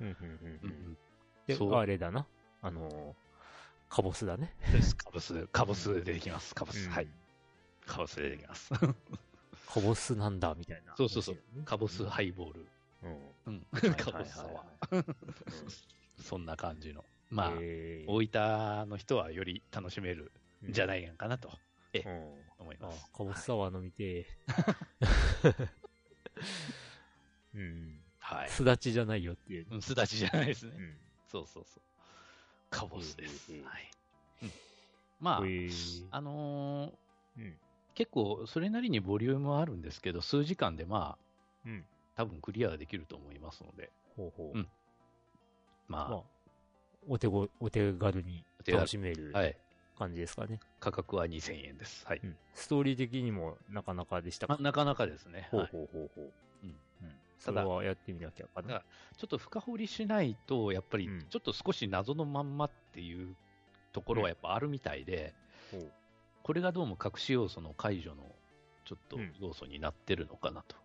[0.00, 0.98] うんうんうん。
[1.46, 2.26] でそうあれだな。
[2.62, 3.14] あのー、
[3.88, 4.56] カボスだね。
[4.72, 4.96] です。
[4.96, 6.54] カボス、カボス出てきます。
[6.54, 6.86] カボス。
[6.86, 7.08] うんはい。。
[7.86, 8.70] カボス出てきます。
[9.72, 10.94] カボスなんだ、みたいな。
[10.96, 11.64] そうそうそううん。
[11.64, 12.66] カボスハイボール。
[13.46, 13.66] うん。
[13.76, 14.66] うカボスサはいワは
[15.00, 15.14] いー。
[16.22, 17.04] そんな感じの。
[17.30, 20.32] まあ、えー大分の人はより楽しめる
[20.68, 21.50] んじゃないかなと
[21.94, 22.00] うん。
[22.02, 22.06] あ
[22.58, 25.68] 思います。、カボスサワー飲みてー。
[27.54, 28.00] うん。
[28.18, 28.50] はい。
[28.50, 29.66] すだちじゃないよっていう。
[29.70, 30.80] うん、すだちじゃないですねう。
[30.80, 30.96] ん。
[31.30, 31.82] そうそうそう。
[32.70, 33.52] カボスです。
[33.52, 33.90] ええはい。
[34.42, 34.50] うん
[35.20, 37.58] まあえ、ーあのーうん。
[38.00, 41.84] 結構それなりにボリュームはあるんですけど、数時間でまあ、うん。
[42.16, 44.58] 多分クリアできると思いますので、ほうほう。
[44.58, 44.68] うん
[45.86, 46.22] まあ、まあ、
[47.10, 49.54] お手ご、お手軽に楽しめるはい。
[49.98, 50.60] 感じですかね。
[50.78, 52.06] 価格は2000円です。
[52.06, 52.20] はい。
[52.24, 52.36] うん。
[52.54, 54.54] ストーリー的にもなかなかでしたか？
[54.54, 55.48] まあ、なかなかですね。
[55.50, 56.32] ほうはいほうほうほう。
[56.62, 56.70] うん。
[56.70, 56.76] うん。
[57.38, 58.68] そただれはやってみなきゃかな。
[58.68, 58.84] だ
[59.18, 63.36] ちょっと深掘りしないと、やっぱりうんちょっと少し謎のまんまっていう
[63.92, 65.34] ところはやっぱあるみたいで、
[65.70, 65.92] ほう
[66.42, 68.22] これがどうも隠し要素の解除の
[68.84, 70.76] ちょっとうん要素になってるのかなと。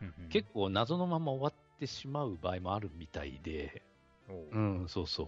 [0.00, 3.82] うんうん結構謎のまま終わってしまう場合もあるみたいで、
[4.28, 5.26] おううん、そうそう。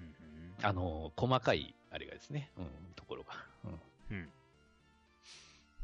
[0.00, 3.32] うんうんあの、細かい、あれがですね、うん、ところが。
[4.10, 4.16] うん。
[4.16, 4.32] うん。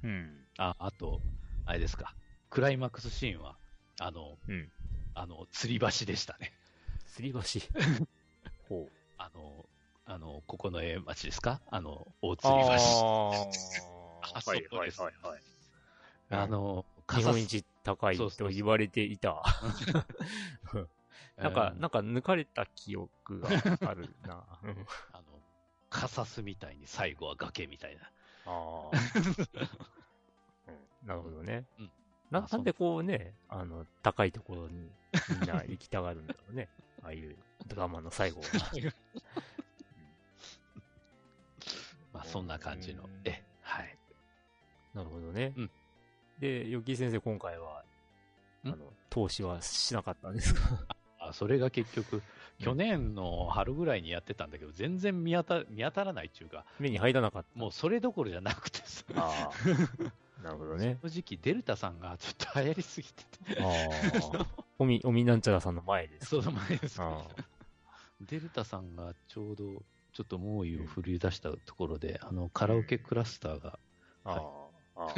[0.02, 0.44] うん。
[0.58, 1.20] あ、あと、
[1.64, 2.14] あれですか。
[2.50, 3.56] クライマックスシーンは、
[4.00, 4.68] あの、うん。
[5.14, 6.52] あの、吊り橋でしたね。
[7.16, 7.38] 吊り橋。
[8.68, 8.92] ほう。
[9.16, 9.64] あの、
[10.06, 11.60] あの、ここの絵町ですか？
[11.70, 13.48] あの、大吊り橋。
[14.34, 15.42] あ そこですはいはいはい。
[16.30, 19.42] あの、日本一高いと言われていた。
[21.36, 23.48] なんか、うんなんか抜かれた記憶が
[23.88, 24.44] あるな。
[24.62, 24.70] う ん
[25.12, 25.24] あの、
[25.90, 28.02] カサスみたいに最後は崖みたいな。
[28.04, 28.10] あ
[28.46, 28.90] あ。
[30.68, 31.66] うんなるほどね。
[31.78, 34.90] うんあななんでこうね、あの、高いところに
[35.28, 36.68] みんな行きたがるんだろうね。
[37.02, 37.36] ああいう
[37.66, 38.46] ドラマの最後は。
[42.14, 43.42] まあ、そんな感じのうん絵。
[43.60, 43.98] はい。
[44.94, 45.52] なるほどね。
[45.56, 45.70] うん
[46.40, 47.84] で、ヨッキー先生、今回は、
[48.64, 48.70] あん？
[48.70, 48.76] の、
[49.08, 50.84] 投資はしなかったんですか？
[51.20, 52.22] あそれが結局、
[52.58, 57.58] 去年の春ぐらいにやってたんだけど、全然見当た見当たらないっていうか、目に入らなかった。
[57.58, 60.42] もうそれどころじゃなくてさ、ああ。
[60.42, 60.98] なるほどね。
[61.02, 63.24] 正直、デルタさんがちょっと流行りすぎて
[63.54, 64.46] て、ああ。
[64.78, 66.26] おみ、おみなんちゃらさんの前です。
[66.26, 67.00] その前です
[68.20, 69.82] デルタさんがちょうど、
[70.14, 73.78] ちょっと猛威を振り出したところで、あの、カラオケクラスターが、
[74.24, 74.30] あ。
[74.96, 75.12] あはい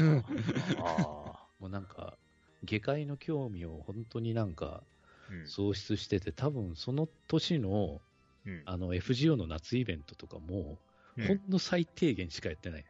[0.78, 0.82] あ。
[0.82, 1.46] ああ。
[1.60, 2.16] もうなんか、
[2.64, 4.82] 下界の興味を本当になんか
[5.30, 8.00] うん喪失してて、多分その年の
[8.46, 10.78] うんあの FGO の夏イベントとかも、
[11.16, 12.84] うんほんの最低限しかやってない。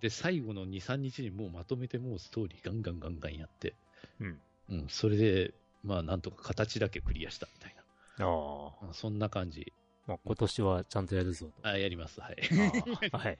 [0.00, 3.74] で、最後の2、3日にもうまとめてもうストーリーガンガンガンガンやって、
[4.20, 4.40] うん。
[4.68, 7.74] うん、それで、まあなんとか形だけクリアしたみたい
[8.18, 8.26] な。
[8.26, 8.86] ああ。
[8.86, 9.72] うんそんな感じ。
[10.06, 11.68] まあ、今年はちゃんとやるぞと。
[11.68, 12.20] あ、やります。
[12.20, 12.36] はい。
[13.12, 13.38] はい。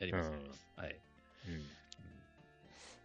[0.00, 0.68] やります、うんやります。
[0.76, 0.96] はい。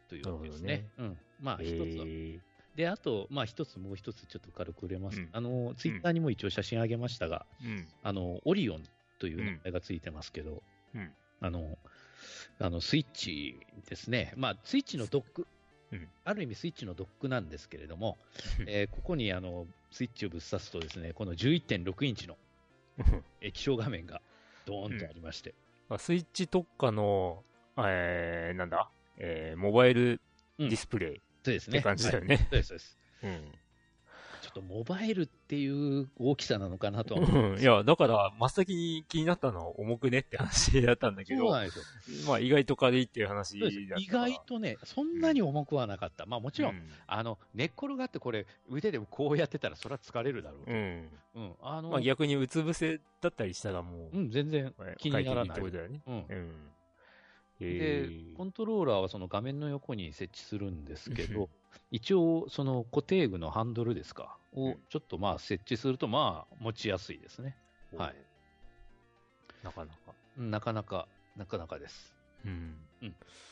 [0.10, 0.88] というわけですね。
[0.98, 1.18] うん。
[1.40, 2.40] まあ一つ
[2.76, 5.22] で、あと、まあ一つ、もう一つちょっと軽く触れます。
[5.22, 7.46] うんあの、ツイッターにも一応写真あげましたが。
[8.04, 8.84] あの、オリオン
[9.20, 10.64] という名前がついてますけど、
[10.96, 11.12] うん。
[11.42, 11.78] あの、
[12.60, 14.34] あの、スイッチですね。
[14.36, 15.48] まあ、スイッチのドック、
[15.92, 18.18] うんある意味スイッチのドックなんですけれども、
[18.68, 22.38] えーここにあの、スイッチをぶっ刺すとですね、この11.6インチの
[23.42, 24.22] 液晶画面が
[24.66, 25.54] ドーンとありまして、
[25.88, 27.44] まあスイッチ特化の、
[27.78, 28.90] えー、なんだ？
[29.18, 30.22] えー、モバイル
[30.58, 31.80] ディスプレイっそうですね。
[31.80, 32.38] て感じだよはいね。
[32.38, 32.98] そうです、そうです。
[33.24, 33.52] うん。
[34.50, 37.52] ちょっとモバイルっていう大きさなのかなとは思う。
[37.52, 41.84] うんいや、だから、真っ先に気になったのは重くねって話だったんだけど、そうなんですよ。
[42.28, 46.26] まあ意外と軽いっていう話だった意外とね、そんなに重くはなかった。
[46.26, 50.72] まあもちろん、うんあの、寝っ転がってこれ、腕でこうやってたら、それは疲れるだろうと。
[50.72, 51.10] うん。
[51.36, 51.54] うん。
[51.62, 56.02] あの、まあ逆にうつ伏せだったりしたらもう、うん、全然気にならないね。
[56.08, 56.26] うん。
[56.28, 56.52] うん。
[57.60, 61.50] でえー、コントローラーはその画面の横に設置するんですけど、
[61.92, 67.56] 一応、その固定具のハンドルですか、をうんちょっとまあ設置すると、まあ持ちやすいですね。
[67.96, 68.16] はい。
[69.64, 70.14] なかなか。
[70.38, 72.16] うんなかなか、なかなかです。
[72.46, 72.76] うん。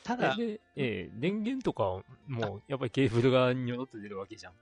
[0.03, 4.53] ただ、で、えー電源とかも、やっぱりケーブルがにょろっと出るわけじゃん。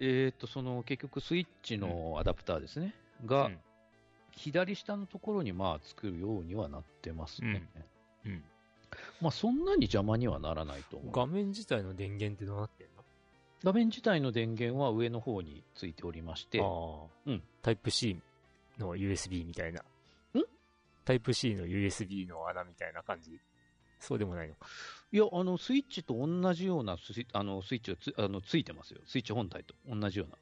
[0.00, 3.58] えっ、と、その結局スイッチのアダプターですね、が、うん
[4.34, 7.68] 左下のところにまあ作るようにはなってますね。
[8.24, 8.42] うん。
[9.20, 11.12] まあそんなに邪魔にはならないと思う。
[11.12, 12.91] 画面自体の電源ってどうなってんの？
[13.64, 18.18] 画面自体の電源は上の方についておりまして、うんタイプ C
[18.78, 19.82] の USB みたいな。
[21.04, 23.40] タイプ C の USB の穴みたいな感じ？
[23.98, 24.66] そうでもないのか。
[25.12, 29.00] いや、あの、スイッチと同じようなスイあのスイッチがつあのついてますよ。
[29.06, 30.36] スイッチ本体と同じような。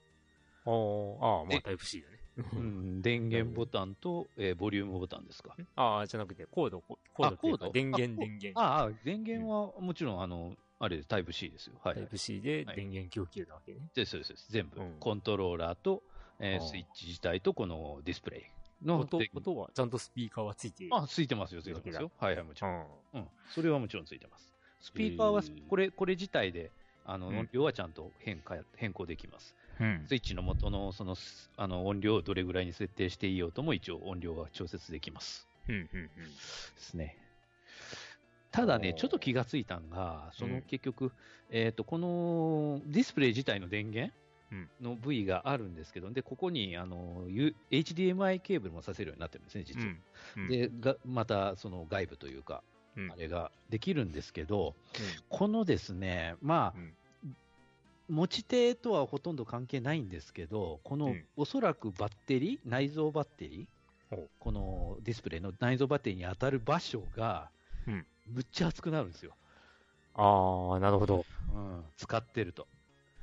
[0.67, 2.21] ああ、まあタイプ C だね。
[2.55, 5.55] うん、電源ボタンと、えー、ボリュームボタンですか。
[5.77, 7.71] ああ、じゃなくて、コード、コードコード？
[7.71, 8.61] 電源、電源。
[8.61, 11.75] ああ、電源はもちろん、あの、あれタイプ C ですよ。
[11.85, 13.81] はい、タイプ C で電源供給なわけね。
[13.95, 14.47] です、そうです。
[14.51, 16.03] 全部、コントローラーと、
[16.39, 18.43] えー、スイッチ自体とこのディスプレイ。
[18.83, 22.11] の音音は、ちゃんとスピーカーはついてあ、ついてますよ、ついてますよ。
[22.19, 22.87] はいはい、もちろん。
[23.13, 23.29] うん。
[23.51, 24.55] それはもちろんついてます。
[24.81, 26.71] スピーカーは、これ、これ自体で、
[27.05, 29.55] あの、音量はちゃんと変化、変更できます。
[29.81, 31.17] うん、スイッチの元のその
[31.57, 35.49] あの音量をどれぐらいに設定していようとも一応音量は調節できます。
[35.69, 36.11] うんうんうん、で
[36.79, 37.17] すね。
[38.51, 41.13] ただね、ちょっと気がついたんが、その結局、うん、
[41.51, 44.13] えっ、ー、と、このディスプレイ自体の電源
[44.81, 47.27] の部位があるんですけど、で、ここに、あの、
[47.71, 49.93] HDMI ケーブルもさせるようになってるんですね、実は。
[50.37, 52.63] うん、で、が、また、その外部というか、
[52.97, 54.75] あれができるんですけど、
[55.29, 57.33] このですね、まあ、
[58.09, 67.51] 持ち手とはほとんど関係ないんですけど、この、うん、おそらくバッテリー、内蔵バッテリー、このディスプレイの内蔵バッテリーに当たる場所が、
[68.27, 69.35] むっちゃ熱くなるんですよ。
[70.15, 71.25] ああ、なるほど。
[71.55, 72.67] うん、使ってると。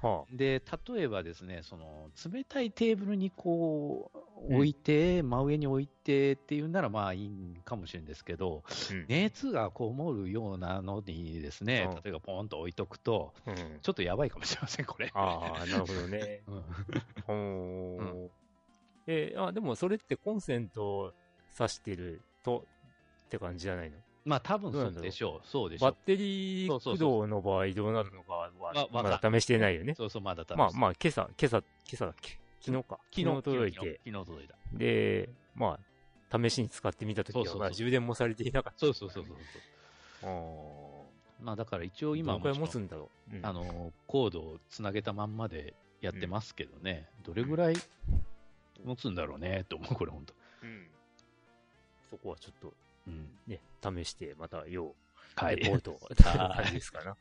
[0.01, 13.33] はあ、で、例えばですね、その、冷たいテーブルにこう、置いて、うん、真上に置いてっていうならまあいいかもしれんですけど、うん、熱がこもるようなのにですね、うん、例えばポンと置いとくと、
[13.81, 15.09] ちょっとやばいかもしれません、これ。
[15.15, 16.43] ああ、なるほどね。
[17.27, 18.29] うん。
[19.07, 21.13] えー、あ、でもそれってコンセント
[21.55, 22.65] 挿してると
[23.25, 23.97] って感じじゃないの？
[24.27, 25.47] まあ多分そうでしょう。
[25.47, 25.91] そうでしょう。
[25.91, 28.51] バッテリー駆動の場合どうなるのかは、
[28.91, 29.95] まだ試してないよね。
[29.95, 31.63] そうそう、まだ試してまあまあ、今朝、今朝、今
[31.93, 32.37] 朝だっけ？
[32.59, 32.99] 昨日か。
[33.09, 34.01] 昨日届いて。
[34.05, 34.55] 昨日届いた。
[34.73, 35.79] で、ま
[36.31, 38.79] あ、試しに使ってみたときは、まあ充電もされていなかった。
[38.79, 39.35] そうそうそうそう
[40.21, 40.29] そう。
[40.29, 42.39] あまあだから一応今も。
[42.39, 43.35] どれ持つんだろう。
[43.43, 47.07] あの、コードをつなげたまんまでやってますけどね。
[47.23, 47.75] どれぐらい
[48.83, 50.33] 持つんだろうね、と思う、これ本当。
[50.63, 50.87] うん。
[52.09, 52.73] そこはちょっと
[53.07, 54.95] うん、ね、試して、また、要、
[55.35, 57.17] はい、レポート、 感じですかな。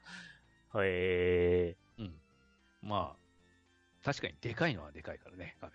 [0.71, 2.21] はい、えー、うん。
[2.83, 5.71] まあ、確かにでかいのはでかいからね、画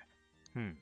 [0.56, 0.63] 面。
[0.63, 0.78] うん。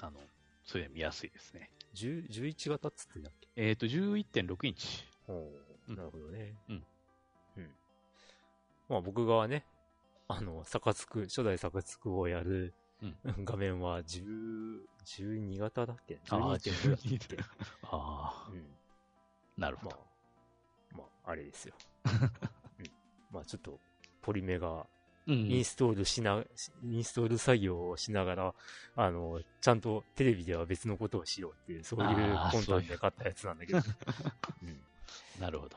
[0.00, 0.20] あの、
[0.64, 1.70] それ見やすいですね。
[1.94, 3.48] 10 11型っつってだっけ？
[3.56, 5.04] えっ、ー、と、11.6インチ。
[5.26, 5.52] ほ
[5.88, 6.54] う、なるほどね。
[6.68, 6.86] うん。
[7.56, 7.74] うん。
[8.88, 9.64] まあ僕がね、
[10.26, 12.74] あの、サカツク、初代サカツクをやる
[13.44, 16.98] 画面は10、12型だっけ ?12.5 だっ
[17.36, 17.36] け？
[17.84, 18.48] ああ。
[18.50, 18.64] うん。
[19.56, 19.96] なるほど。
[20.92, 21.74] まあ、まあ、あれですよ。
[22.78, 22.86] うん、
[23.30, 23.78] まあちょっと、
[24.22, 24.86] ポリメが、
[25.26, 26.46] インストールしな、うん、
[26.94, 28.54] インストール作業をしながら、
[28.96, 33.78] あの、ちゃんとテレビでは別のことをしようっていう、そういう魂胆で買ったやつなんだけど。
[33.78, 34.80] うん、
[35.40, 35.76] なるほど。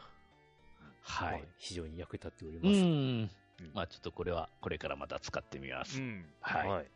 [1.02, 2.68] はい、まあ、非常に役立っております。
[2.68, 3.32] うん。
[3.74, 6.02] まあちょっとこれは、これからまた使ってみます。
[6.02, 6.68] うん、はい。
[6.68, 6.92] はい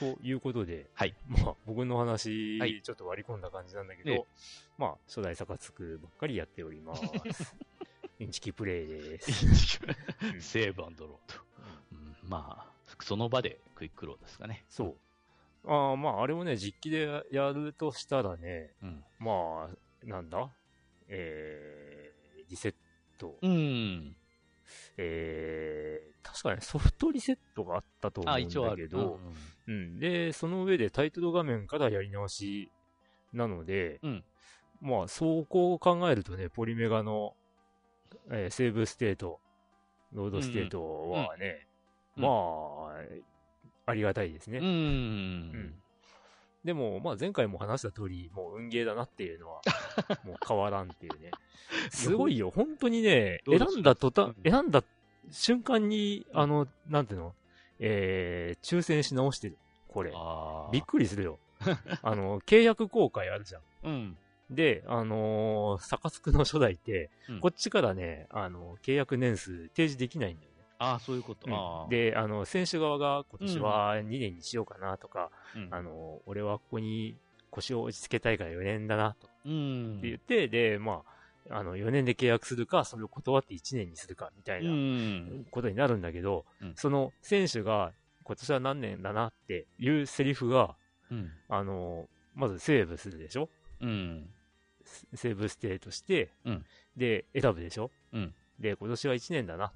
[0.00, 1.14] ということで、はい。
[1.28, 4.24] まあ、僕の話、はい、ちょっと割り込んだ感じなんだけど、え
[4.78, 7.02] まあ、初代サカツクばっかりやっております。
[8.18, 9.78] インチキプレイです。
[10.40, 11.20] セーブロード。
[11.92, 14.64] うん、まあ、その場でクイックロードですかね。
[14.68, 14.96] そう。
[15.70, 20.50] ああ、まあ、あれをね、実機でやるとしたらね、うん、まあ、なんだ？
[21.08, 22.74] えー、リセッ
[23.18, 23.36] ト。
[23.42, 24.16] うん。
[24.96, 29.34] えー、確かにソフトリセットがあったと思うんだけど、うん、
[29.70, 32.72] うん、で、その上でタイトル画面からやり直し
[33.32, 34.24] なので、うん、
[34.80, 37.34] まあ、そうこう考えるとね、ポリメガの、
[38.32, 39.38] えー、セーブステート、
[40.12, 41.68] ロードステートはね、
[42.16, 42.28] うん、ま
[43.86, 44.58] あ、ありがたいですね。
[44.58, 45.74] うん。
[46.64, 49.62] でも、まあ前回も話した通り、もう運ゲーだなっていうのは、
[50.24, 51.30] もう変わらんっていうね。
[51.90, 54.82] すごいよ、本当にね、選んだ途端、選んだ
[55.30, 57.34] 瞬間に、あの、なんていうの、
[57.80, 59.58] えー、抽選し直してる。
[59.88, 60.12] これ。
[60.72, 61.38] びっくりするよ。
[62.02, 63.62] あの、契約公開あるじゃん。
[63.82, 64.16] うん。
[64.50, 70.50] で、あのー、サカスクの初代って、うん、こっちからね、あの、契約年数提示できないんだよ。
[70.78, 71.46] ああ、そういうこと。
[71.46, 77.16] うん、で、あの、選手側が今年は2年にしようかなとか、うん、あの、俺はここに
[77.50, 79.28] 腰を落ち着けたいから4年だな、と。
[79.44, 79.98] うん。
[79.98, 84.70] って言って、で、まあ、あの、4年で契約するか、それを断って1年にするか、みたいな
[85.50, 87.92] ことになるんだけど、うん、その選手が
[88.24, 90.76] 今年は何年だなっていうセリフが、
[91.10, 93.48] うん、あの、まずセーブするでしょ？
[93.80, 94.28] うん。
[95.14, 96.64] セーブステートして、うん、
[96.96, 97.90] で、選ぶでしょ？
[98.12, 98.34] うん。
[98.58, 99.72] で、今年は1年だな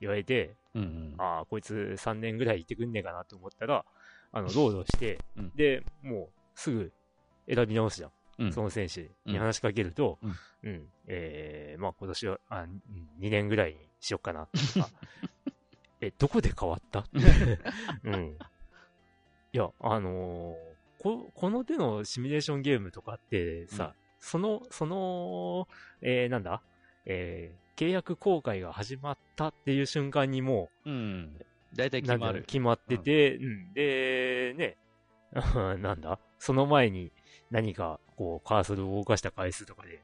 [0.00, 3.84] 言われて、うんうん、ああ、こいつ3年ぐらいいてくんねえかなと思ったら、
[4.32, 6.92] あの、 ロードして、うん、で、もうすぐ
[7.46, 8.10] 選び直すじゃん。
[8.52, 10.30] その選手に話しかけると、うん、
[10.62, 12.66] うん、えー、まあ今年は、あ、
[13.20, 14.48] 2年ぐらいにしよっかな。
[16.00, 17.04] え、どこで変わった？
[18.04, 18.38] うん。
[19.52, 25.68] いや、あのー、こ、この手のシミュレーションゲームとかってさ、うん、その、その、
[26.00, 26.62] えー、なんだ？
[27.04, 31.36] えー、契約公開が始まったっていう瞬間にもう、うん。
[31.74, 32.42] 大体決まる。
[32.44, 34.76] 決まってて、うん、うん、で、ね、
[35.82, 36.18] なんだ？
[36.38, 37.12] その前に
[37.50, 40.02] 何か、こう、カーソルを動かした回数とかで、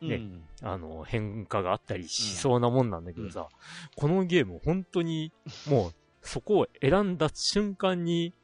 [0.00, 3.48] ね、うん、あの、変化があったりしそうなもんなんだけどさ、うん、
[3.96, 5.32] このゲーム本当に、
[5.68, 8.34] もう、そこを選んだ瞬間に、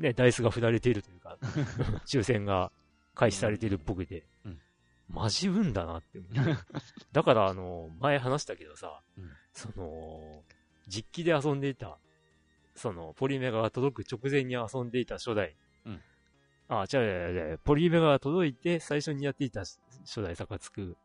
[0.00, 1.38] ね、ダイスが振られているというか、
[2.06, 2.72] 抽選が
[3.14, 4.60] 開始されているっぽくて、うん、
[5.08, 6.56] マジ運だなって思う。
[7.12, 9.00] だから、あの、前話したけどさ、
[9.52, 10.42] その、
[10.88, 11.98] 実機で遊んでいた、
[12.74, 15.56] その、ポリメガが届く直前に遊んでいた初代、
[16.68, 20.96] うん、あ、違う違う違う、ポリメガが届いて最初にやっていた初代サカツク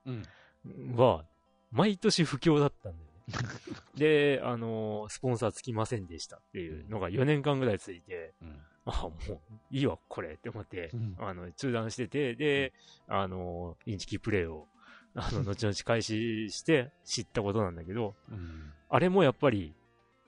[0.95, 1.25] は、
[1.71, 3.09] 毎年不況だったんだよね。
[3.95, 9.39] で、あのー、スポンサーつきませんでしたっていうのが4年間ぐらいついて、うん、あ、もう
[9.71, 12.73] いいわ、これって思って、うん、あの、中断してて、で、
[13.07, 14.67] あのー、インチキプレイを、
[15.13, 19.75] あの、 後々開始して知ったことなんだけど、うん、あれもやっぱり、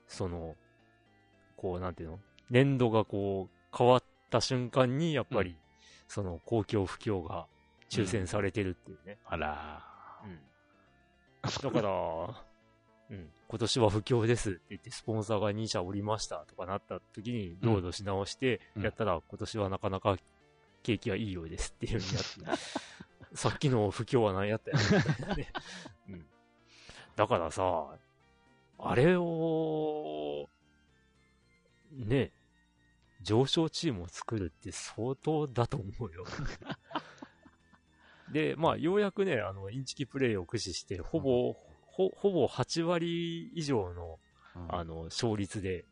[0.06, 0.56] その、
[1.56, 2.20] こう、なんていうの？
[2.50, 5.56] 年度がこう、変わった瞬間に、やっぱり、
[6.08, 7.46] その、好況不況が
[7.90, 9.18] 抽選されてるっていうね。
[9.26, 9.84] あら
[10.24, 10.40] うん。
[11.42, 12.44] だから、
[13.10, 20.16] うん、今年は不況ですって言って、スポンサーが2社おりましたとかなった時に、ロードし直して、やったら、今年はなかなか
[20.82, 25.52] 景気はいいようですっていうふうにやって、 さっきの不況は何やったやね、
[26.08, 26.26] うん。
[27.16, 27.98] だからさ、
[28.78, 30.48] あれを、
[31.92, 32.32] ね、
[33.22, 36.24] 上昇チームを作るって相当だと思うよ。
[38.32, 41.54] で、まあ、ようやくね、あの、インチキプレイを駆使して、ほぼ、うん、
[41.86, 44.18] ほ、ほぼ8割以上の、
[44.56, 45.84] うん、あの、勝率で、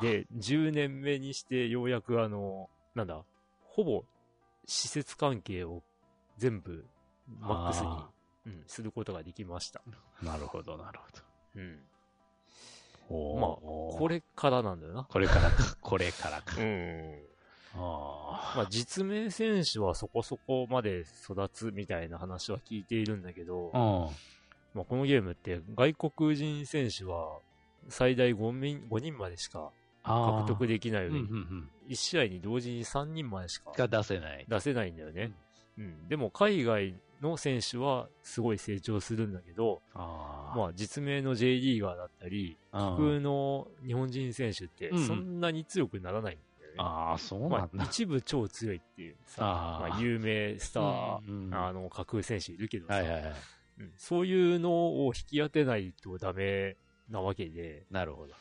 [0.00, 3.22] で、10年目にして、ようやくあの、なんだ、
[3.62, 4.04] ほぼ、
[4.66, 5.82] 施設関係を
[6.38, 6.84] 全部、
[7.40, 7.86] マックスに、
[8.46, 9.82] うん、することができました。
[10.22, 11.22] なるほど、なるほど。
[11.56, 11.78] うん。
[13.10, 15.04] まあ、これからなんだよな。
[15.04, 15.76] これからか。
[15.80, 16.60] これからか。
[16.60, 17.18] うん。
[17.76, 23.70] あまあ、実名選手はそこそこまで育つみたいな話は聞いているんだけど、
[24.74, 27.38] まあ、このゲームって外国人選手は
[27.88, 29.70] 最大 5, 人5人までしか
[30.04, 31.28] 獲得できないように、
[31.88, 34.44] 1試合に同時に3人までしか出せない。
[34.48, 35.32] 出せないんだよね。
[35.76, 46.76] うん、でも海外の選手はすごい成長するんだけど、あまあ実名の J リーガーだったり、架空の日本人選手ってそんなに強くならないんだよね。
[46.78, 47.68] ああ、そうなんだ。
[47.72, 53.32] まあ、一部超強いっていうさ、あまあ、有名スター、うんうん、あの架空選手いるけどさ、はいはいはい
[53.80, 56.76] うん、そういうのを引き当てないとダメ
[57.10, 57.84] なわけで。
[57.90, 58.34] なるほど。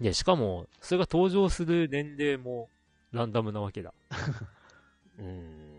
[0.00, 2.68] で、しかも、それが登場する年齢も
[3.12, 3.94] ランダムなわけだ。
[5.18, 5.73] うん。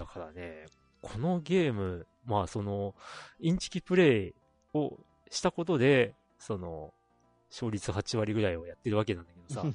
[0.00, 0.64] だからね、
[1.02, 2.94] このゲーム、まあその、
[3.38, 4.34] インチキプレイ
[4.72, 4.98] を
[5.30, 6.94] したことで、その、
[7.50, 9.66] 勝率8割ぐらいをやってるわけなんだけどさ、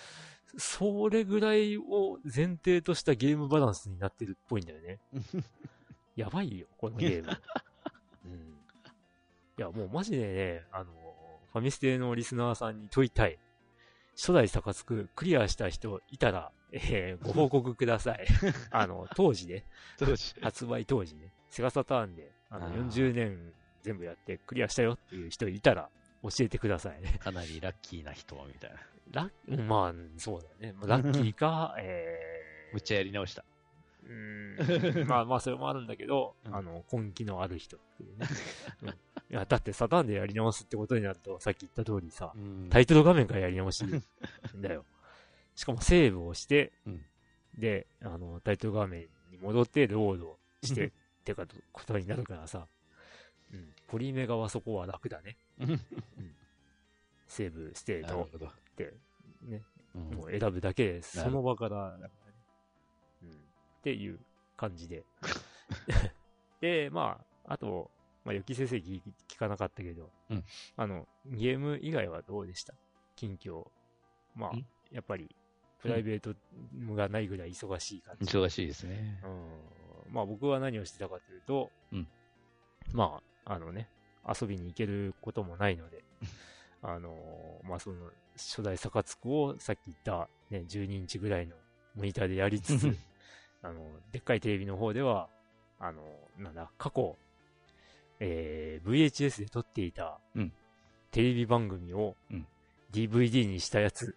[0.56, 5.00] それぐらいを前提としたゲームバランスになってるっぽいんだよね。
[6.16, 7.38] やばいよ、このゲーム。
[8.24, 10.92] うん、いや、もうマジでね、あの、
[11.52, 13.38] ファミステのリスナーさんに問いたい。
[14.16, 18.26] 初代サカツククリアした人いたら、えー、ご報告ください。
[18.70, 19.64] あの、当時ね、
[19.98, 25.88] 当時発売当時ね、セガサターンで、あの、40年全部やってクリアしたよっていう人いたら、
[26.22, 27.18] 教えてくださいね。
[27.22, 28.78] かなりラッキーな人みたいな。
[29.12, 30.74] ラッ、まあ、そうだね。
[30.86, 33.44] ラッキーか、えー、むっちゃやり直した。
[34.06, 35.06] うん。
[35.06, 38.26] まあまあ、それもあるんだけど、うん、あの、根気のある人っていうね。
[38.82, 38.92] うん、い
[39.30, 44.02] や、だってサターンでやり直すってことになると、さっき言った通りさ、うん、タイトル画面からやり直しん
[44.60, 44.84] だよ。
[45.54, 47.04] しかもセーブをして、うん、
[47.58, 50.90] で、あの、タイトル画面に戻ってロードしてっ
[51.24, 52.66] てかことになるからさ、
[53.52, 55.36] うん、ポリメガはそこは楽だね。
[55.60, 55.80] うん、
[57.26, 58.94] セーブしてロードって、
[59.42, 59.62] ね、
[59.94, 62.10] もう選ぶだけで、その場から、ね、
[63.22, 63.34] うん、っ
[63.82, 64.18] ていう
[64.56, 65.04] 感じで。
[66.60, 67.90] で、まあ、あと、
[68.24, 70.44] まあ、予期成績聞かなかったけど、うん、
[70.76, 72.74] あの、ゲーム以外はどうでした？
[73.16, 73.68] 近況。
[74.34, 74.52] まあ、
[74.90, 75.34] やっぱり、
[75.84, 76.34] プライベート
[76.94, 78.34] がないぐらい忙しい感じ。
[78.34, 79.20] 忙しいですね。
[79.22, 80.14] うん。
[80.14, 82.08] まあ僕は何をしてたかというと、うん。
[82.92, 83.90] まあ、あのね、
[84.26, 86.02] 遊びに行けることもないので、
[86.80, 91.54] あのー、まあその、初代サカツクをさっき言ったね、12インチぐらいの
[91.94, 92.96] モニターでやりつつ、
[93.60, 95.28] あの、でっかいテレビの方では、
[95.78, 96.02] あの、
[96.38, 97.18] なんだ、過去、
[98.20, 100.18] えー、VHS で撮っていた、
[101.10, 102.16] テレビ番組を、
[102.94, 104.14] DVD にしたやつ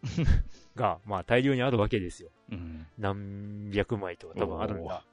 [0.76, 2.30] が、 まあ大量にあるわけですよ。
[2.52, 5.04] うん、何百枚とか多分あるんだ。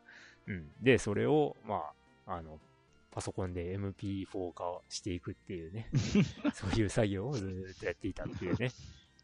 [0.46, 0.70] うん。
[0.82, 1.90] で、それを、ま
[2.26, 2.60] あ、あの、
[3.10, 5.88] パソコンで MP4 化していくっていうね、
[6.52, 8.70] そういう作業をずっとやっていたっていうね。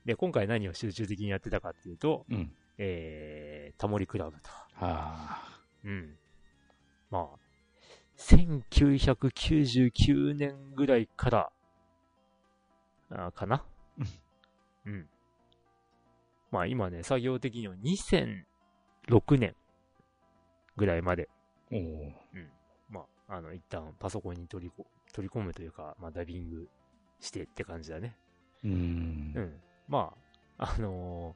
[0.04, 4.50] で、今回何を集中的にやってたかっていうと、うん、えー、タモリクラブと。
[4.50, 5.60] はあ。
[5.84, 6.16] うん。
[7.10, 7.38] まあ、
[8.16, 11.52] 1999年ぐらいから、
[13.10, 13.64] あかな？
[14.90, 15.08] うん。
[16.50, 19.54] まあ今ね、作業的には2006年
[20.76, 21.28] ぐらいまで。
[21.70, 22.14] おうん。
[22.88, 26.68] まあ、あの、一旦パソコンに取りこ取り込むというか、まあダビング
[27.20, 28.16] してって感じだね。
[28.64, 29.32] うん。
[29.36, 29.60] うん。
[29.88, 30.12] ま
[30.58, 31.34] あ、あの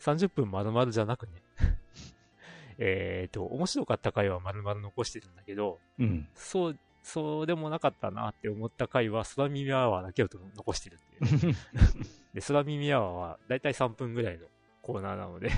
[0.00, 1.32] ー、30分丸々じゃなくね
[2.78, 6.28] えっと、面白かった回は丸々残してるんだけど、うん。
[6.34, 11.54] そう、そうでもなかったなって思った回は、空耳アワーだけを残してるっていう。
[12.32, 14.46] で、空耳アワーはだいたい3分ぐらいの
[14.80, 15.50] コーナーなので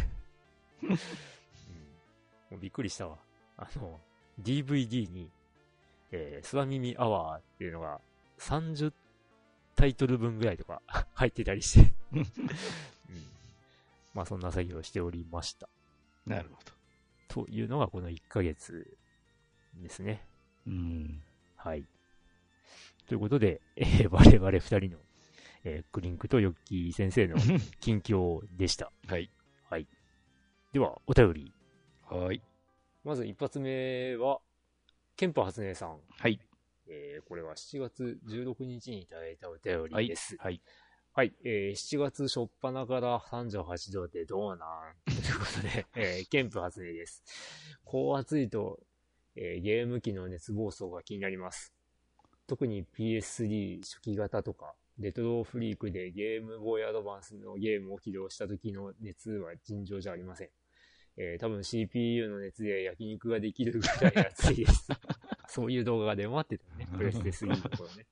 [0.82, 0.97] うん、も
[2.53, 3.16] うびっくりしたわ。
[3.57, 4.01] あの、
[4.42, 5.30] DVD に、
[6.11, 8.01] えー、空耳アワーっていうのが
[8.38, 8.92] 30
[9.76, 10.82] タイトル分ぐらいとか
[11.14, 12.26] 入ってたりしてうん、
[14.14, 15.68] まあそんな作業をしておりました。
[16.26, 17.44] なるほど。
[17.44, 18.97] というのがこの1ヶ月
[19.76, 20.26] ですね。
[20.66, 21.22] うん。
[21.67, 21.85] はい。
[23.09, 24.99] ということで、 えー、我々二人の、
[25.64, 27.37] えー、クリンクとヨッキー先生の
[27.81, 28.93] 近況でした。
[29.09, 29.29] はい。
[29.69, 29.89] はい。
[30.73, 31.53] では、お便り。
[32.05, 32.41] はい。
[33.03, 34.41] まず一発目は、
[35.17, 36.01] ケンパ初音さん。
[36.09, 36.39] はい。
[36.87, 40.37] えー、これは7月16日にいただいたお便りです。
[40.37, 40.53] はい。
[40.53, 40.62] はい。
[41.14, 44.67] はい、えー、7月初っ端から38度でどうな
[45.03, 45.05] ん？
[45.05, 47.25] ということで、えー、ケンプ初音です。
[47.85, 48.79] 高熱いと
[49.37, 51.72] えー、ゲーム機の熱暴走が気になります。
[52.47, 60.49] 特に PS3 初期型とか、レトロフリークでゲームボーイアドバンスのゲームを起動した時の熱は尋常じゃありません。
[61.18, 64.89] えー、多分 CPU の熱で焼肉ができるぐらい熱いです。
[65.49, 66.89] そういう動画が出回ってたね。
[66.97, 68.07] プレステ3の頃ね。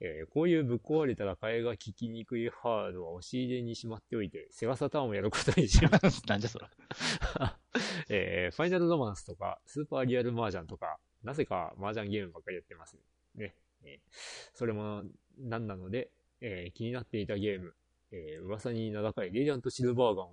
[0.00, 6.22] えー、こういうぶっ壊れたら替えが効きにくいハードは押し入れにしまっておいて、セガサターンをやることにします。
[6.28, 7.57] なんじゃそら。
[8.08, 12.96] えー、ファイナルロマンスとか、スーパーリアルマージャンとか、なぜかマージャンゲームばっかりやってます
[13.34, 13.54] ね。
[13.84, 14.00] えー、
[14.54, 15.04] それも
[15.38, 16.10] 何なので、
[16.40, 17.74] えー、気になっていたゲーム、
[18.12, 20.32] えー、噂に名高いレイジャントシルバーガンを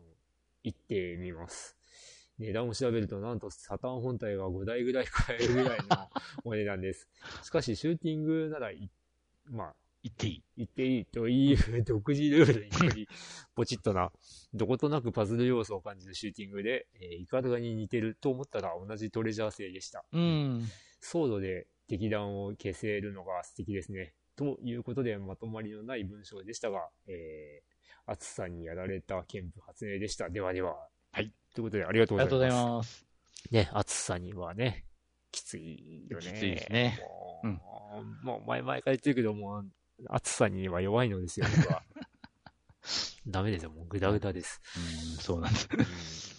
[0.64, 1.78] 行ってみます。
[2.38, 6.10] 値段を調べると、なんとサタン本体が5台ぐらい買えるぐらいの
[6.44, 7.08] お値段です。
[7.44, 8.72] しかし、シューティングなら
[9.46, 9.76] まあ、
[10.06, 10.44] 言っていい？
[10.58, 13.10] 言っていいという 独自ルールにより、
[13.56, 14.12] ポチッとな、
[14.54, 20.06] どことなくパズル要素を感じるシューティングで、えー、イカルガに似てると思ったら同じトレジャー製でした。
[20.12, 20.62] うん。
[21.00, 24.14] ソードで敵弾を消せるのが素敵ですね。
[24.36, 30.30] ということで、まとまりのない文章でしたが、えー、暑さにやられた憲法発明でした。
[30.30, 30.88] ではでは。
[31.14, 31.34] はい。
[31.56, 32.36] ということで、ありがとうございます。
[32.36, 33.06] ありがとうございます。
[33.50, 34.86] ね、暑さにはね、
[35.32, 36.26] きついよね。
[36.26, 37.00] きついですね。
[37.44, 37.62] うん、
[38.24, 39.64] もう前々から言ってるけども、
[40.10, 41.84] 暑さには弱いのですよ、僕は。
[43.28, 44.62] ダメですよ、もうグダグダです。
[44.78, 44.80] う
[45.14, 46.36] ん、そうなんです。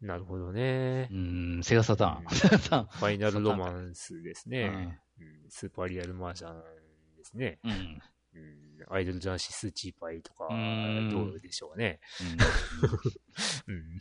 [0.00, 1.08] なるほどね。
[1.12, 2.34] うん、セガサターン。
[2.34, 2.86] セガサターン。
[2.86, 5.00] ファイナルロマンスですね。
[5.20, 6.60] うん、スーパーリアルマージャン
[7.16, 7.60] ですね。
[7.62, 8.02] うん。
[8.34, 12.00] うん、アイドルジャンシスチーパイとか、どうでしょうね。
[13.68, 13.98] うん。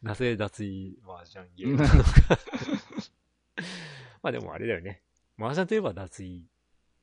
[0.00, 2.10] なぜ脱衣マージャンゲームなのか
[4.22, 5.02] まあでもあれだよね。
[5.36, 6.42] 麻雀といえば脱衣。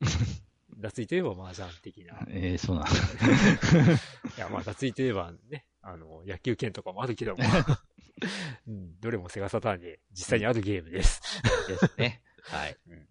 [0.77, 2.19] 脱衣といえば麻雀的な。
[2.27, 2.89] ええー、そうなんい
[4.37, 7.43] や、まあ脱衣といえばね、あの、野球拳とかもあるけども
[8.67, 11.21] うん、どれもセガサターンで実際にあるゲームです。
[11.67, 12.21] ですね。
[12.43, 12.77] はい。
[12.87, 13.07] うん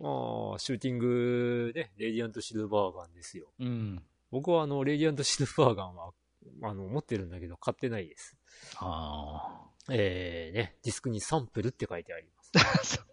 [0.00, 3.48] まあ、シューティングね、レディアントシルバーガンですよ。
[3.58, 4.00] うん。
[4.30, 6.12] 僕はあの、レディアントシルバーガンは、
[6.62, 8.36] あの、持ってるんだけど、買ってないです。
[8.76, 9.92] ああ。
[9.92, 12.42] えー、ね、ディスクにサンプルって書いてありま
[12.84, 13.04] す。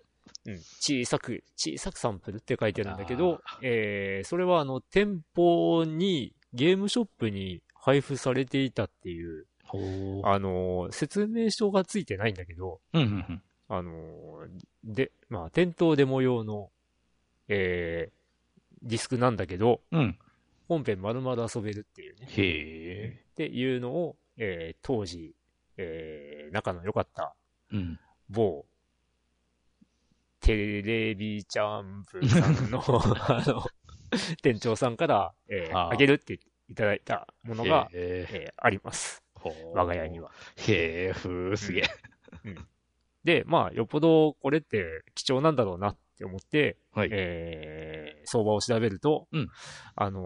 [0.46, 9.46] うん、小さく、小さくサンプルって書いてあるんだけど、えー、それはあの、店舗に、ゲームショップに配布されていたっていう、
[10.24, 14.48] あの、説明書がついてないんだけど、うんうんうん、あの、
[14.84, 16.70] で、まあ、店頭デモ用の、
[17.48, 20.18] えー、ディスクなんだけど、うん、
[20.68, 22.28] 本編丸々遊べるっていうね。
[22.30, 25.36] へっていうのを、えー、当時、
[25.78, 27.36] えー、仲の良かった、
[27.72, 28.66] うん、某、
[30.46, 33.64] テレビチャンプさんの あの、
[34.43, 36.39] 店長さんから、えー、あげるって
[36.70, 39.24] いただいたものが、えー、あります。
[39.74, 40.32] 我が家には。
[40.68, 41.84] へえ、ふー、すげえ。
[42.43, 42.68] うん。
[43.24, 49.50] で、まあ、よっぽどこれって貴重なんだろうなって思って、はい、えー、相場を調べると、うん、
[49.96, 50.22] あの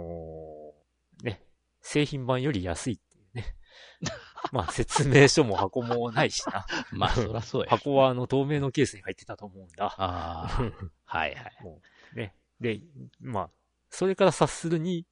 [1.24, 1.46] ー、ね、
[1.82, 3.56] 製品版より安いっていうね。
[4.52, 6.66] まあ、説明書も箱もないしな。
[6.92, 7.70] まあ、そらそうや。
[7.70, 9.86] 箱はあの、透明のケースに入ってたと思うんだ。
[9.86, 10.72] ああ。
[11.06, 11.64] はいはい。
[11.64, 11.82] も
[12.14, 12.36] う、ね。
[12.60, 12.82] で、
[13.20, 13.50] まあ、
[13.90, 15.06] それから察するに、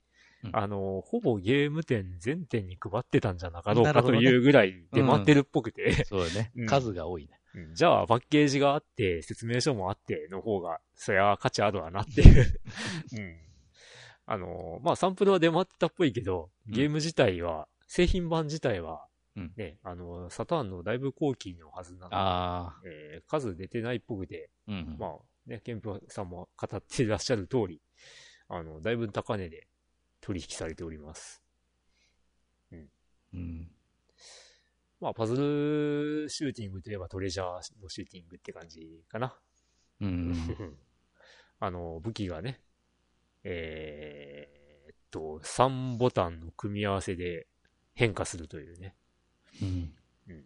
[0.44, 5.86] うん、あの、ほぼゲーム店全店に配ってたんじゃなかろうかというぐらい出回ってるっぽくて。
[5.86, 7.40] ねうん、そうね、数が多いね。
[7.74, 12.62] じゃあ、パッケージがあって、説明書もあっての方が、そりゃ価値あるわなっていう
[13.14, 13.36] うん。
[14.26, 19.07] あの、まあ、サンプルは出回ってたっぽいけど、ゲーム自体は、製品版自体は、
[19.56, 25.12] ね、あの、サターンのだいぶ後期のはずなので、あえー、数出てないっぽくて、うん、まあ、
[25.46, 27.82] ね、ケンプさんも語っていらっしゃる通り、
[28.50, 29.68] あの、だいぶ高値で
[30.22, 31.42] 取引されております。
[32.72, 32.90] うん。
[33.34, 33.72] うん。
[35.00, 37.48] まあ、パズルシューティングといえばトレジャー
[37.82, 39.38] のシューティングって感じかな。
[40.02, 40.34] うん。
[41.60, 42.62] あの、武器がね、
[43.44, 47.48] えー、っと、3ボタンの組み合わせで
[47.94, 48.96] 変化するというね。
[49.62, 49.94] うん。
[50.30, 50.46] うん。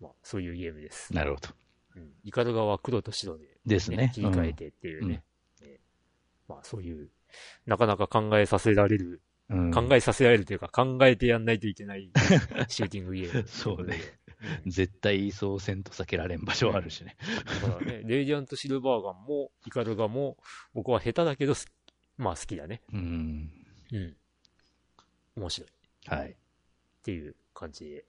[0.00, 1.12] まあ、そういうゲームです。
[1.14, 1.48] なるほど。
[1.96, 2.12] うん。
[2.24, 4.12] イカル側は黒と白で、ね、ですね。
[4.14, 5.22] 切り替えてっていうね。
[5.60, 5.78] うん、えー、
[6.48, 7.10] まあ、そういう、
[7.66, 9.22] なかなか考えさせられる
[9.72, 12.10] 考えさせられるというか、考えてやんないといけない
[12.68, 13.48] シューティングゲーム。
[13.48, 13.98] そうね。
[14.64, 17.16] うん、絶対そうせんと避けられん場所あるしね。
[17.62, 20.38] だからね、 レイディアントシルバーガンも、イカルガも、
[20.72, 21.54] 僕は下手だけど、
[22.16, 22.82] まあ好きだね。
[22.92, 23.50] うん。
[23.92, 24.16] うん。
[25.36, 25.70] 面白い。
[26.06, 26.30] はい。
[26.30, 26.34] っ
[27.02, 28.04] ていう感じで。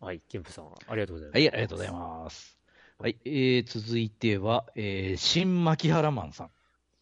[0.00, 1.34] はい、ケンプさん、ありがとうございます。
[1.34, 2.58] はい、ありがとうございます。
[2.98, 6.50] はい、えー、続いては、えー、新牧原マンさん。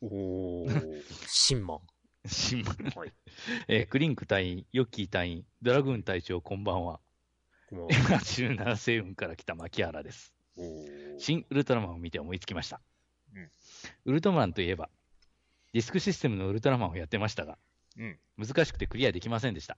[0.01, 1.81] おー、 新マン。
[2.27, 2.99] 新聞。
[2.99, 3.13] はい。
[3.69, 7.01] えー、クリンク隊員、ヨッキー隊員、ドラグーン隊長、こんばんは。
[7.69, 7.93] こんばんは。
[8.21, 10.35] 17星雲から来た牧原です。
[11.19, 12.81] 新ウルトラマンを見て思いつきました。
[13.35, 13.51] うん、
[14.05, 14.89] ウルトラマンといえば、
[15.73, 17.59] ディスクシステムのウルトラマンをやってましたが、
[17.99, 19.77] うん、難しくてクリアできませんでした。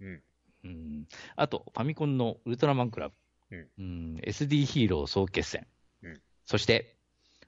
[0.00, 0.22] うん、
[0.64, 1.06] うん
[1.36, 3.14] あと、ファミコンのウルトラマンクラブ、
[3.50, 5.66] うん、うん SD ヒーロー総決戦、
[6.02, 6.96] うん、そして、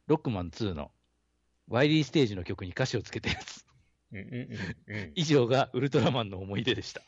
[0.07, 0.91] ロックマン2の
[1.69, 3.65] ワイリーステージの曲に歌詞をつけたやつ。
[5.15, 7.03] 以上がウルトラマンの思い出でした。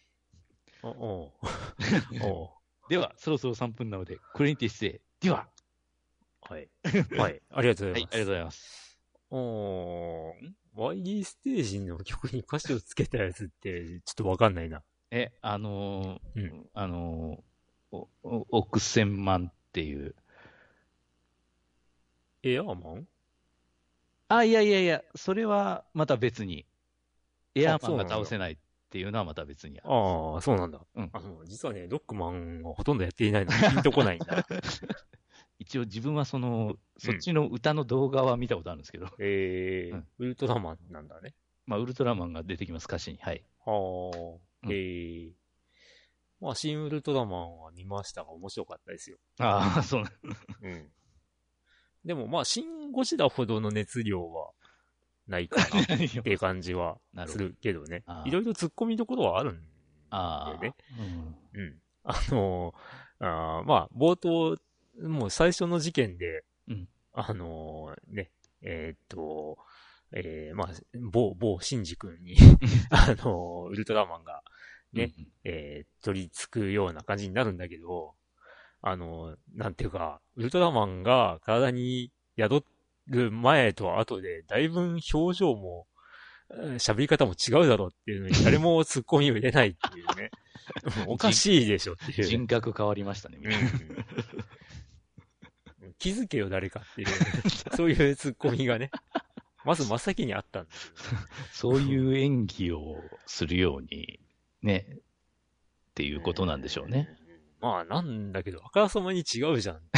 [0.84, 1.32] おお
[2.22, 2.50] お
[2.88, 5.00] では、そろそろ3分なので、クリンティスへ。
[5.20, 5.48] では。
[6.42, 6.68] はい。
[7.16, 7.42] はい。
[7.50, 7.98] ありがとうございます。
[7.98, 8.98] はい、ありがとうございます。
[9.30, 14.82] おー、YD ステージの曲に歌詞をつけたやつって、ちょっとわかんないな。
[15.15, 18.07] え、あのー、うん、あのー、
[18.51, 20.15] 億千万っていう。
[22.43, 23.07] エアーマン？
[24.29, 26.65] あ、いやいやいや、それはまた別に。
[27.55, 28.57] エアーマンが倒せないっ
[28.89, 30.81] ていうのはまた別にあああ、そうなんだ。
[30.95, 31.11] うん。
[31.13, 34.47] あの、実はね、ロックマンはほとんどやっていないので、ピンとこないんだ。
[35.61, 39.09] 一応自分はその、そっちの歌の動画は見たことあるんですけど。
[39.19, 41.35] ええーうん、ウルトラマンなんだね。
[41.67, 43.19] まあ、ウルトラマンが出てきます、歌詞に。
[43.19, 43.45] はい。
[43.67, 45.33] はあ、ええー、
[46.41, 49.19] まあ、新ウルトラマンは見ましたが、面白かったですよ。
[49.39, 50.05] ああ、そう
[50.63, 50.89] うん。
[52.05, 54.51] でも、まあ、シン・ゴジラほどの熱量は、
[55.29, 58.05] ないかなっていう感じはするけどね。
[58.25, 59.63] いろいろ突っ込みどころはあるん
[60.11, 60.75] だよね。
[61.55, 61.63] うん。
[61.63, 61.79] うん。
[62.05, 64.57] あのー、あまあ、冒頭、
[65.01, 68.31] もう最初の事件で、うん、あのー、ね、
[68.63, 69.59] えー、っと、
[70.13, 70.69] えー、まあ、
[71.11, 72.37] 某、某シンジ君に
[72.91, 74.43] あのー、ウルトラマンが
[74.93, 78.14] ね、うん、えー、取り付くような感じになるんだけど、
[78.80, 82.62] あのー、なんていうか、ウルトラマンが体に宿っ
[83.09, 85.86] る前と後で、だいぶ表情も、
[86.76, 90.30] 喋り方も違うだろうっていうのに、 誰も突っ込みを入れないっていうね。
[91.09, 92.24] おかしいでしょっていう。
[92.24, 93.70] 人格変わりましたね、みたいな。
[95.99, 97.09] 気づけよ、誰かっていう、
[97.76, 98.90] そういう突っ込みがね、
[99.64, 101.18] まず真っ先にあったんですよ、
[101.53, 104.20] そういう演技をするように、
[104.63, 104.99] ね、っ
[105.95, 107.09] ていうことなんでしょうね。
[107.61, 109.81] まあ、なんだけど、あからさまに違うじゃん。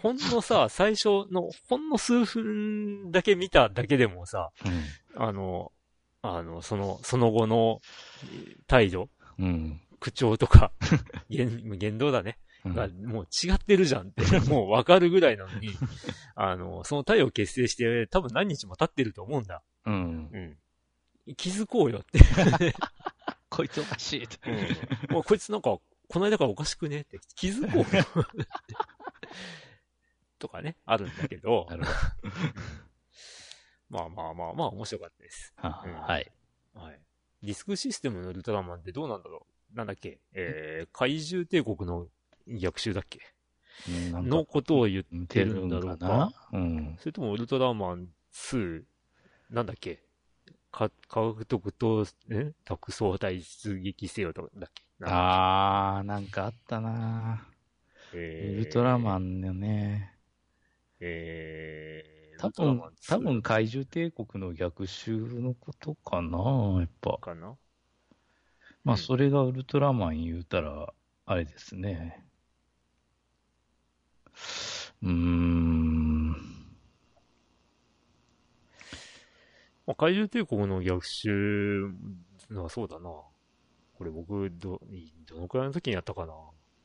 [0.00, 5.72] ほんのさ、最初の、ほんの数分だけ見ただけでもさ、うん、あの、
[6.22, 7.80] あの、その、その後の
[8.66, 10.72] 態度、うん、口調とか
[11.28, 12.38] 言、言動だね。
[12.64, 15.70] が、もう違ってるじゃんって、 もうわかるぐらいなのに、
[16.34, 19.62] あの、その体を結成して、多分何日も経ってると思うんだ。
[19.86, 20.28] うん。
[20.32, 20.58] うん。
[21.36, 22.18] 気づこうよって
[23.50, 24.38] こいつおかしいって。
[25.08, 25.14] うん。
[25.14, 28.04] もうこいつなんか、この間からおかしくねって気づこうよ
[30.38, 31.66] とかね、あるんだけど。
[31.68, 32.32] なるほど。
[33.90, 35.52] まあまあまあまあ、面白かったです。
[35.56, 36.30] は、うん、はい。
[36.74, 37.00] はい。
[37.42, 39.76] ディスクシステムのウルトラマンってどうなんだろう？
[39.76, 40.20] なんだっけ？
[40.32, 42.06] えー、怪獣帝国の
[42.46, 43.20] 逆襲だっけ？
[43.88, 46.96] のことを言ってるんだろうかうん。
[46.98, 48.82] それともウルトラマン2、
[49.50, 49.96] なんだっけ？
[49.96, 50.02] か、
[50.70, 52.52] 科学特等、え？
[52.64, 54.82] 特捜隊出撃せよとだっけ？
[55.02, 57.46] あー、なんかあったな。
[58.14, 60.14] えー、ウルトラマンよね。
[61.00, 66.38] えー、多分、多分怪獣帝国の逆襲のことかな
[66.80, 67.18] やっぱ。
[67.18, 67.56] かな？
[68.84, 70.92] まあ、それがウルトラマン言うたら、
[71.26, 72.24] あれですね。
[75.02, 76.36] うーん。
[79.88, 81.90] まあ、怪獣帝国の逆襲
[82.50, 83.08] はそうだな。
[83.94, 84.82] これ僕、ど、
[85.26, 86.34] どのくらいの時にやったかな。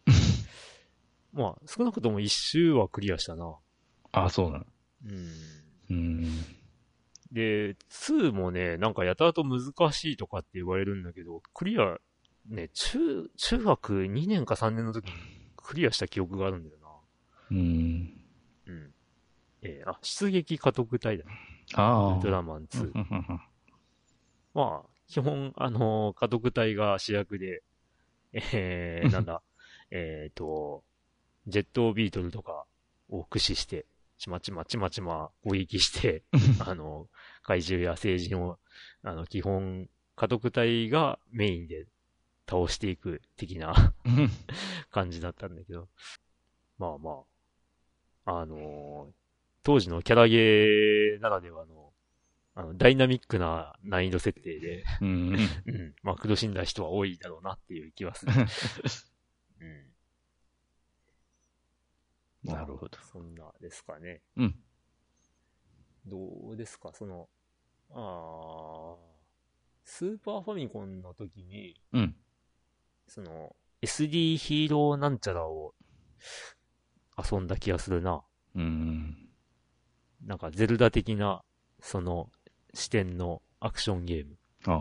[1.34, 3.58] まあ、少なくとも一周はクリアしたな。
[4.14, 4.66] ああ、そうなの。
[5.06, 5.30] うん。
[5.90, 6.24] うん。
[7.34, 11.98] で、2もね、なんかやたらと難しいとかって言われるんだけど、クリア、
[12.46, 15.12] ね、中、中学2年か3年の時に
[15.58, 16.88] クリアした記憶があるんだよな。
[17.52, 18.24] うん。
[18.66, 18.94] うん。
[19.62, 21.26] えー、あ、出撃家督隊だ。
[21.74, 22.12] ああ。
[22.14, 22.92] ウルトラマン2。
[24.54, 27.64] まあ、基本、あのー、家督隊が主役で、
[28.34, 29.42] えー、なんだ、
[29.92, 30.84] えっと、
[31.48, 32.66] ジェットビートルとか
[33.10, 33.86] を駆使して、
[34.18, 36.24] ちまちまちまちま攻撃して、
[36.60, 37.08] あの、
[37.44, 38.58] 怪獣や聖人を、
[39.04, 41.88] あの、基本、家督隊がメインで
[42.48, 43.94] 倒していく的な
[44.92, 45.90] 感じだったんだけど、
[46.78, 47.24] まあま
[48.26, 49.23] あ、あのー、
[49.64, 51.94] 当時のキャラゲーならではの、
[52.56, 55.96] あの、ダイナミックな難易度設定で、うん、うん。
[56.04, 58.34] まあ、苦しんだ人は多いだろうなっていう気はする。
[62.44, 62.54] うん。
[62.54, 62.98] なるほど。
[63.12, 64.22] そんなですかね。
[64.36, 64.56] うん。
[66.06, 66.92] どうですか？
[66.94, 67.30] その、
[67.92, 68.96] あ
[69.86, 72.16] スーパーファミコンの時に、うん。
[73.08, 75.74] その、SD ヒーローなんちゃらを
[77.18, 78.22] 遊んだ気がするな。
[78.56, 79.23] うん。
[80.26, 81.44] なんか、ゼルダ的な、
[81.80, 82.30] その、
[82.74, 84.38] 視点のアクションゲーム。
[84.66, 84.78] ああ。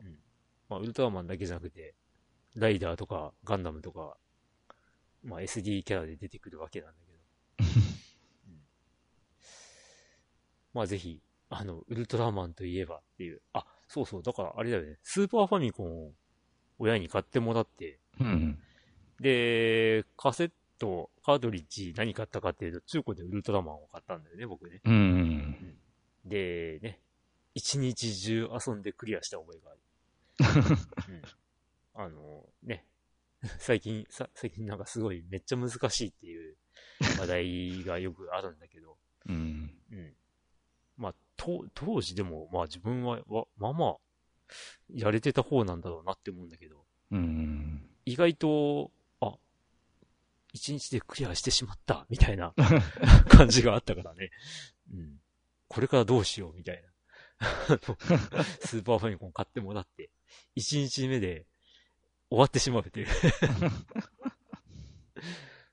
[0.00, 0.18] うん。
[0.68, 1.94] まあ、ウルトラマンだけじゃなくて、
[2.54, 4.16] ライダーとか、ガンダムとか、
[5.22, 7.70] まあ SD キャラで出てくるわけなんだけど。
[8.48, 8.60] うん、
[10.72, 13.42] まあぜひ、あの、ウルトラマンといえばっていう。
[13.52, 14.98] あ、そうそう、だからあれだよね。
[15.02, 16.12] スーパーファミコンを
[16.78, 18.58] 親に買ってもらって、うん、
[19.20, 24.80] で、カセット、カートリッジ何買ったかっていうと、中古でウルトラマンを買ったんだよね、僕ね。
[24.84, 25.76] うん、
[26.24, 27.00] で、ね、
[27.54, 29.80] 一日中遊んでクリアした覚えがある。
[31.08, 32.84] うん、あの、ね、
[33.58, 36.56] 最近、さ、最近なんかすごいめっちゃ難しいっていう
[37.18, 38.96] 話題がよくあるんだけど。
[39.28, 39.72] うん。
[39.90, 40.14] うん。
[40.96, 43.96] まあ、と、当時でも、まあ自分は、わ、まあまあ、
[44.88, 46.84] やれてた方なんだろうなって思うんだけど。
[47.10, 47.88] うん。
[48.04, 48.95] 意外と、あ、
[50.56, 52.54] 一日でクリアしてしまった、 みたいな
[53.28, 54.30] 感じがあったからね。
[54.90, 55.20] うん。
[55.68, 56.88] これからどうしよう、みたいな。
[58.64, 60.10] スーパーファミコン買ってもらって、
[60.54, 61.46] 一日目で
[62.30, 63.06] 終わってしまうという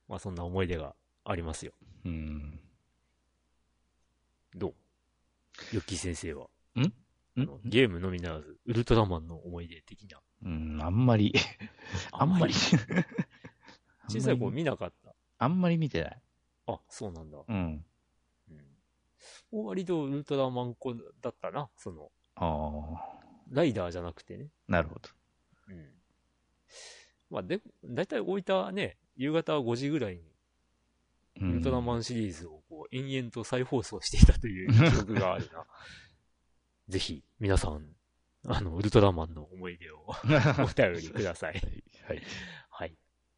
[0.10, 1.74] まあそんな思い出がありますよ。
[2.04, 2.60] うん。
[4.54, 4.76] どう？
[5.76, 6.50] ヨッキー先生は。
[6.76, 6.94] ん？
[7.64, 10.20] ゲームのみならず、ウルトラマンの思い出的な。
[10.44, 11.34] うん、あんまり
[12.12, 12.54] あんまり
[14.10, 15.14] 小さい頃見なかった。
[15.40, 16.22] あんまり見てない。
[16.68, 17.38] あ、そうなんだ。
[17.48, 17.86] うん。
[19.52, 22.12] うん、割とウルトラマン子だったな、その。
[22.36, 22.46] あ
[22.96, 23.24] あ。
[23.52, 24.48] ライダーじゃなくてね。
[24.68, 25.10] なるほど。
[25.70, 25.90] うん。
[27.30, 30.22] まあ、で、だいたい置いたね、夕方5時ぐらいに、
[31.42, 35.66] ウルトラマンシリーズをこう、延々と再放送していたという 記憶があるな。
[36.88, 37.96] ぜひ、皆さん、
[38.48, 41.54] あの、ウルトラマンの思い出を お便りください。
[42.08, 42.22] はい。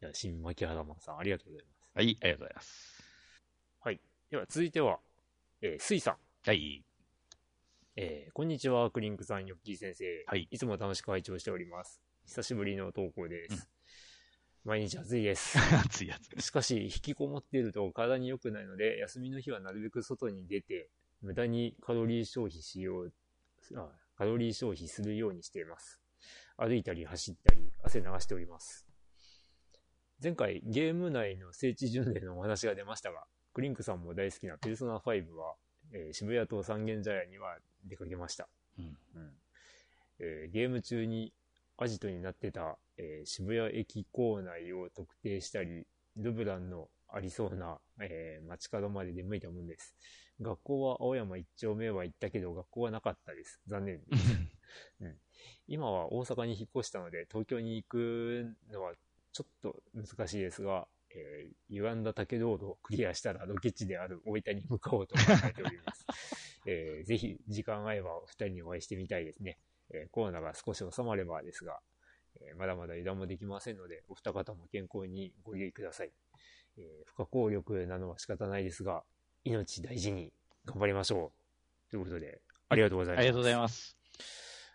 [0.00, 1.90] じゃあ、新牧原マンさん、ありがとうございます。
[1.94, 3.02] はい、ありがとうございます。
[3.80, 4.00] はい。
[4.30, 4.98] では、続いては、
[5.62, 6.16] えー、スイさん。
[6.44, 6.84] はい。
[7.96, 10.24] えー、こんにちは、クリンクさん、ヨッキー先生。
[10.26, 10.48] はい。
[10.50, 12.02] いつも楽しく拝聴しております。
[12.26, 13.68] 久しぶりの投稿です。
[14.64, 15.56] 毎日暑いです。
[15.86, 16.42] 暑いやつ。
[16.42, 20.90] しかし、引きこもっていると体に良くないので、休みの日はなるべく外に出て、
[21.22, 23.12] 無駄にカロリー消費しよう、
[23.76, 26.00] あカロリー消費するようにしています。
[26.56, 28.85] 歩いたり走ったり、汗流しております。
[30.22, 35.54] 前回、ゲーム内の聖地巡礼のお話が出ましたが、クリンクさんも大好きなペルソナ5は、
[35.92, 38.48] えー、渋谷と三軒茶屋には出かけました。
[38.78, 39.30] うんうん
[40.18, 41.34] えー、ゲーム中に
[41.76, 45.86] アジトになってた、えー、渋谷駅構内を特定したり、
[46.16, 49.94] ルブランのありそうな、えー、街角まで出向いたもんです。
[50.40, 53.60] 学校は青山一丁目は行ったけど、学校はなかったです。
[53.66, 54.32] 残念です。
[55.00, 55.18] うん、
[55.68, 58.94] 今は大阪に引っ越したので、東京に行くのは
[59.36, 66.06] ちょっと難しいですが、えー、歪んだ竹道路をクリアしたらロケ地である大分に向かおうと考えております。
[66.64, 69.58] えー、ぜひ時間合えば二人にお会いしてみたいですね。
[69.90, 71.78] えー、コロナが少し収まればですが、
[72.40, 76.12] えー、まだまだ油断もできませんので、お二方も健康にご留意ください。
[76.78, 79.04] えー、不可抗力なのは仕方ないですが、
[79.44, 80.32] 命大事に
[80.64, 81.34] 頑張りましょ
[81.88, 81.90] う。
[81.90, 83.20] ということで、ありがとうございます。
[83.20, 83.98] ありがとうございます。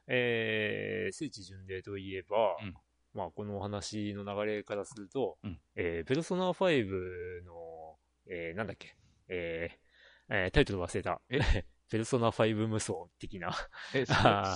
[0.06, 2.74] えー、聖地巡礼といえば、うん、
[3.14, 7.98] まあ、このお話の流れからすると、うん、えー、ペルソナ5の、
[8.28, 8.96] えー、なんだっけ、
[9.28, 11.22] えー、えー、タイトル忘れた。
[11.30, 13.54] えペルソナ5無双的な
[13.94, 14.14] え、ス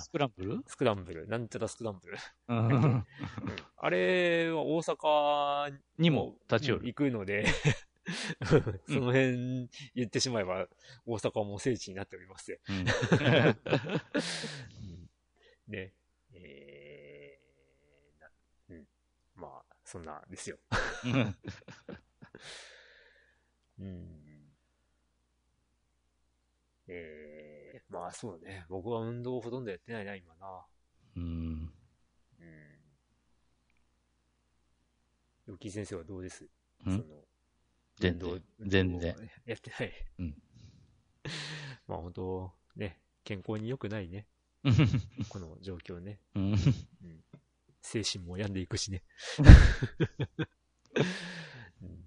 [0.10, 0.64] クランブル？
[0.68, 1.28] スクランブル。
[1.28, 2.18] なんちゃらスクランブル。
[3.76, 6.86] あれは大阪にも立ち寄る。
[6.86, 7.46] 行くので
[8.88, 10.68] その辺言ってしまえば、
[11.06, 12.58] 大阪も聖地になっておりますよ。
[12.70, 12.86] うん、
[15.68, 15.94] ね。
[16.34, 18.88] えー、うん。
[19.36, 19.64] まあ、
[19.96, 20.58] そんなですよ。
[23.80, 24.14] うん。
[26.90, 28.66] えー、まあそうね。
[28.68, 30.66] 僕は運動ほとんどやってないな、今な。
[31.16, 31.24] うん。
[31.24, 31.72] うん。
[35.48, 36.46] ヨッキー先生はどうです
[36.84, 37.00] その、
[37.98, 38.44] 全然。
[38.60, 39.16] 全然。
[39.46, 39.94] やってない。
[40.20, 40.36] うん。
[41.88, 44.28] まあ本当、ね、健康に良くないね。
[45.30, 46.20] この状況ね。
[46.36, 46.56] うん、
[47.86, 49.04] 精神も病んでいくしね。
[51.82, 52.04] うん、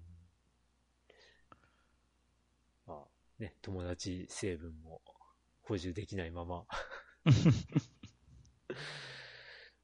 [2.85, 3.07] まあ
[3.39, 5.01] ね、友達成分も
[5.61, 6.65] 補充できないまま。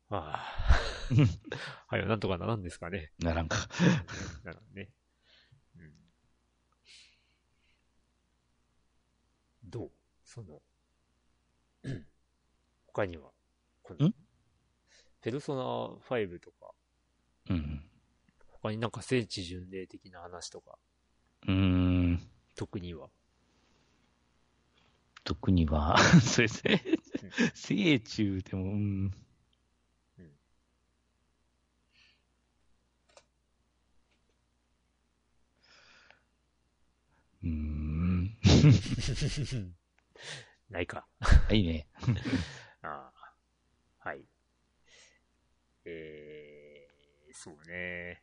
[0.09, 0.37] まあ、
[1.87, 3.13] はい、なんとかならんですかね。
[3.19, 3.57] ならんか。
[4.43, 4.91] ならんね。
[9.63, 9.91] どう？
[10.25, 10.61] その、
[12.87, 13.31] 他には、
[13.81, 14.11] この、
[15.25, 15.63] ペルソナ
[16.07, 16.71] 5とか、
[17.49, 17.83] うん。
[18.61, 20.77] 他になんか聖地巡礼的な話とか、
[21.47, 22.21] うん。
[22.55, 23.09] 特には。
[25.23, 26.99] 特には、 それで、
[27.55, 29.11] 聖中でも、うん。
[37.43, 38.37] うん。
[40.69, 41.07] ないか。
[41.49, 41.87] いいね。
[42.83, 43.11] ああ。
[44.07, 44.23] はい。
[45.85, 48.21] えー、そうね。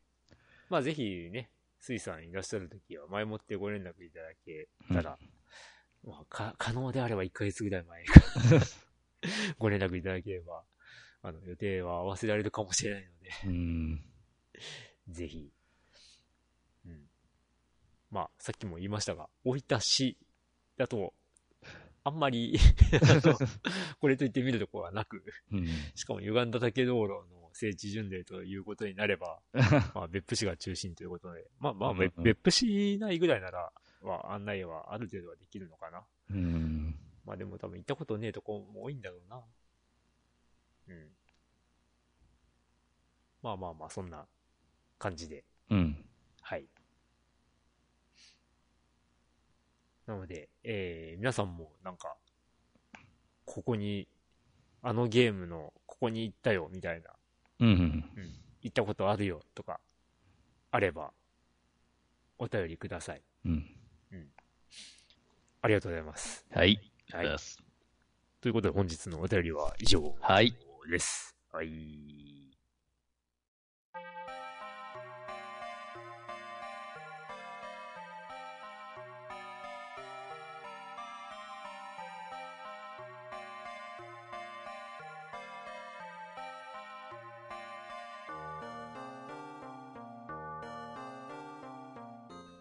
[0.69, 1.51] まあぜひね、
[1.81, 5.19] 水さんいらっしゃるときは前もってご連絡いただけたら、
[6.05, 8.05] うん、まあ、か可能であれば1ヶ月ぐらい前
[9.59, 10.63] ご連絡いただければ、
[11.23, 14.05] あの、予定は合わせられるかもしれないので、うん、
[15.09, 15.53] ぜひ、
[16.87, 17.03] うん。
[18.11, 20.17] まあ、さっきも言いましたが、大分市
[20.77, 21.15] だと、
[22.05, 22.59] あんまり
[24.01, 29.41] これと言ってみるところはなく、うん、しかも歪んだ竹道路の聖地巡礼ということになれば、
[29.95, 33.73] まあ別府市が中心ということで、まあまあ、別府市内ぐらいなら、
[34.03, 36.05] まあ案内はある程度はできるのかな。
[36.31, 39.45] うん、まあでも多分行ったことねえとこも多いんだろうな。
[40.89, 41.11] うん。
[43.43, 44.27] まあまあまあ、そんな
[44.99, 45.45] 感じで。
[45.71, 46.05] うん。
[46.41, 46.67] はい。
[50.07, 52.17] なので、えー、皆さんもなんか、
[53.45, 54.09] ここに、
[54.81, 57.11] あのゲームの、ここに行ったよ、みたいな。
[57.63, 58.35] うん、うん、うん。
[58.63, 59.81] 行ったことあるよ、とか、
[60.73, 61.13] あれば、
[62.39, 63.23] お便りください。
[63.45, 63.53] うん。
[64.11, 64.29] うん。
[65.63, 66.45] ありがとうございます。
[66.51, 66.81] はい。
[67.13, 67.37] はい。
[68.41, 70.01] ということで本日のお便りは以上
[70.91, 71.37] です。
[71.53, 71.63] はい。
[71.63, 72.42] はい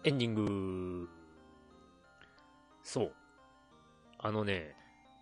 [0.04, 1.08] エンディング。
[2.82, 3.12] そう。
[4.18, 4.74] あのね、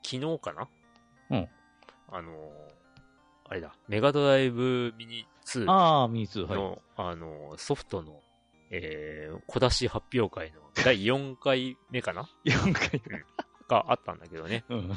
[0.02, 0.68] 昨日かな？
[1.30, 1.48] うん。
[2.08, 2.32] あの、
[3.48, 6.78] あれだ、メガドライブミニ2の、ああ、ミニ2、はい。
[6.96, 8.20] あの、ソフトの、
[8.70, 13.24] えー、小出し発表会の第4回目かな ?4 回目、
[13.68, 14.64] があったんだけどね。
[14.68, 14.92] うん。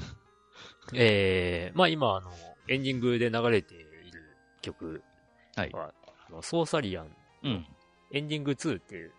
[0.93, 2.31] えー、まあ今、あの、
[2.67, 3.85] エンディングで流れている
[4.61, 5.03] 曲
[5.55, 5.91] は、はい、あ
[6.31, 7.65] のソーサリアン、うん。
[8.11, 9.13] エンディング2っていう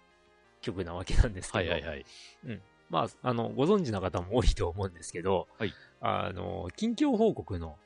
[0.65, 1.71] 曲なわけなんですけど。
[1.71, 2.07] はいはいはい。
[2.47, 2.63] うん。
[2.91, 5.73] まあ、あの、ご存知の方も多いと思うんですけど、はい。
[6.01, 7.77] あの、近況報告の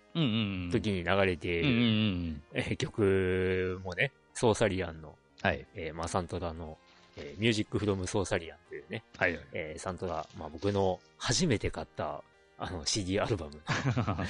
[0.70, 5.66] 時に流れている、曲もね、ソーサリアンの、はい。
[5.74, 6.78] えー、まあ、サントラの、
[7.16, 12.22] えー、ミュージックフロムソーサリアンというね、はい、はい、えー、サントラ、まあ僕の初めて買った、
[12.60, 14.24] あの CD アルバム あ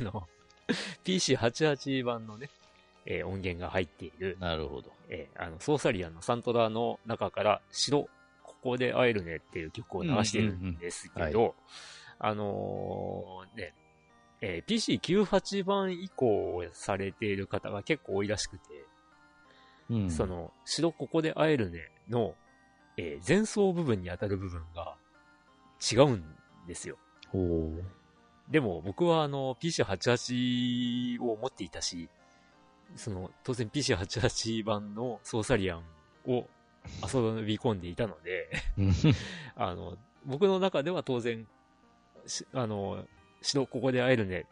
[0.00, 0.28] の、
[1.04, 2.48] PC88 版のね、
[3.06, 4.36] えー、音源が入っている。
[4.40, 4.92] なるほど。
[5.08, 8.08] えー、あの、ソーサリアンのサントラの中から、白、
[8.42, 11.54] ここで会えるねっていう曲を流してるんですけど、
[12.18, 13.74] あのー、ね、
[14.42, 18.64] えー、PC98 版以降されている方が結構多いらしくて、
[19.90, 22.34] うん、その、白ここで会えるねの、
[22.96, 24.96] えー、前奏部分に当たる部分が
[25.80, 26.24] 違うん
[26.66, 26.98] ですよ。
[28.50, 32.08] でも僕はあの PC88 を持っていたし、
[32.96, 35.82] その当然 PC88 版のソーサリアン
[36.26, 36.46] を
[37.02, 38.50] 遊び込んでいたので
[39.56, 41.46] あの、僕の中では当然、
[42.52, 43.04] あの、
[43.42, 44.46] 白ここで会えるね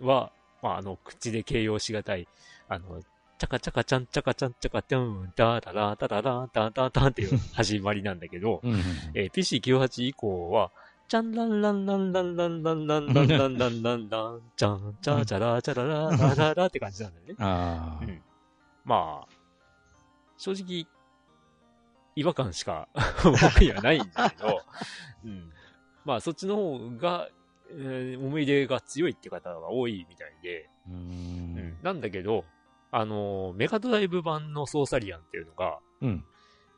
[0.00, 2.28] は、まあ、あの、口で形容しがたい、
[2.68, 3.02] あの、
[3.38, 8.62] チャカチャカチャンチャカチャンチャカチャン、ダータラータララータンタンっていう始まりなんだけど、
[9.14, 10.70] えー、PC98 以降は、
[11.06, 17.34] チャンランランランランランランランランランランランラン、チャンチャチャラチャラララララって感じなんだよね。
[17.38, 18.06] ああ。
[18.84, 19.28] まあ、
[20.38, 20.86] 正直、
[22.16, 22.88] 違和感しか
[23.22, 24.62] 僕にはないんだけど、
[25.24, 25.52] うん。
[26.06, 27.28] まあ、そっちの方が、
[27.70, 32.44] えー、思い出が強いって方が多いみたいで、うん,、なんだけど、
[32.90, 36.24] あの、メガドライブ版のソーサリアンっていうのが、うん。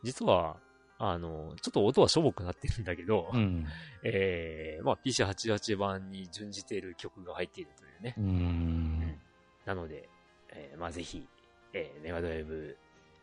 [0.03, 0.57] 実は、
[0.99, 3.67] あの、ちょっと音はしょぼくなってるんだけど、うん、
[4.03, 8.15] えー、まあ PC88 版に準じている曲が入っているというね。
[8.17, 9.21] うん、
[9.65, 10.09] なので、
[10.51, 11.27] えー、まあぜひ、
[11.73, 12.77] えー、メガドライブ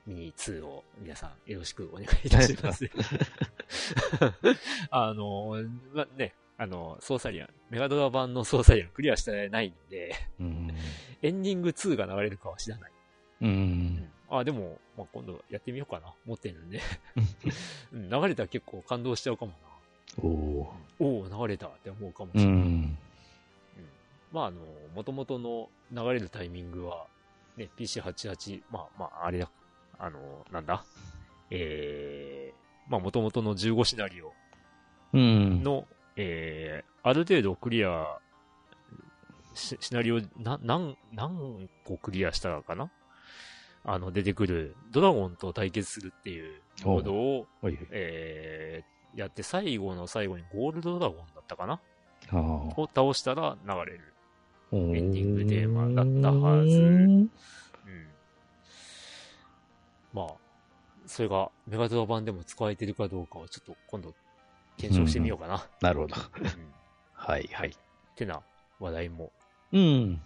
[0.06, 2.90] ミニ2を皆さんよろしくお願いいたします。
[4.92, 5.64] あの、
[5.94, 10.72] まあね、あの、ソーサリアン、メガドラ版のソーサリアンクリアしてないんで、うん、
[11.22, 12.92] エンディング2が流れるかは知らない。
[13.42, 16.14] うん、あ、でも、まあ、今度やってみようかな。
[16.26, 16.82] 持ってるんで
[17.94, 18.10] うん。
[18.10, 19.58] 流れたら結構感動しちゃうかもな。
[20.22, 22.54] おお流れたって思うかもしれない。
[22.54, 22.98] うん、うん、
[24.32, 24.62] まあ、あの、
[24.96, 27.08] もともとの流れるタイミングは、
[27.58, 29.50] ね、PC88、まあまあ、あれだ、
[29.98, 30.86] あの、なんだ、
[31.50, 34.34] えー、まあ、もともとの15シナリオ
[35.14, 38.20] の、うん、えー、ある程度クリア
[39.56, 42.90] シナリオ、な、何、何個クリアしたかな？
[43.86, 47.48] あの、出てくるドラゴンと対決するっていうモードを、
[47.92, 51.80] えー、やって最後の最後にゴールドドラゴンだったかな？
[52.32, 54.14] を倒したら流れる
[54.72, 56.80] エンディングテーマだったはず。
[56.80, 57.30] うん。
[60.14, 60.34] まあ、
[61.06, 64.14] それがメガドラ版でも使われてるかどうかはちょっと今度
[64.78, 65.56] 検証してみようかな。
[65.56, 66.16] うん、なるほど。
[66.16, 66.50] うん、
[67.14, 67.70] はいはい。
[67.70, 67.72] っ
[68.16, 68.42] てな
[68.80, 69.32] 話題も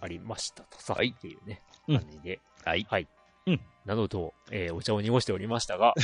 [0.00, 2.40] ありましたとさ、はい、っていうね、感じで。
[2.64, 2.86] はい。
[2.88, 3.08] はい。
[3.48, 3.60] うん。
[3.84, 5.94] などと、えー、お茶を濁しておりましたが、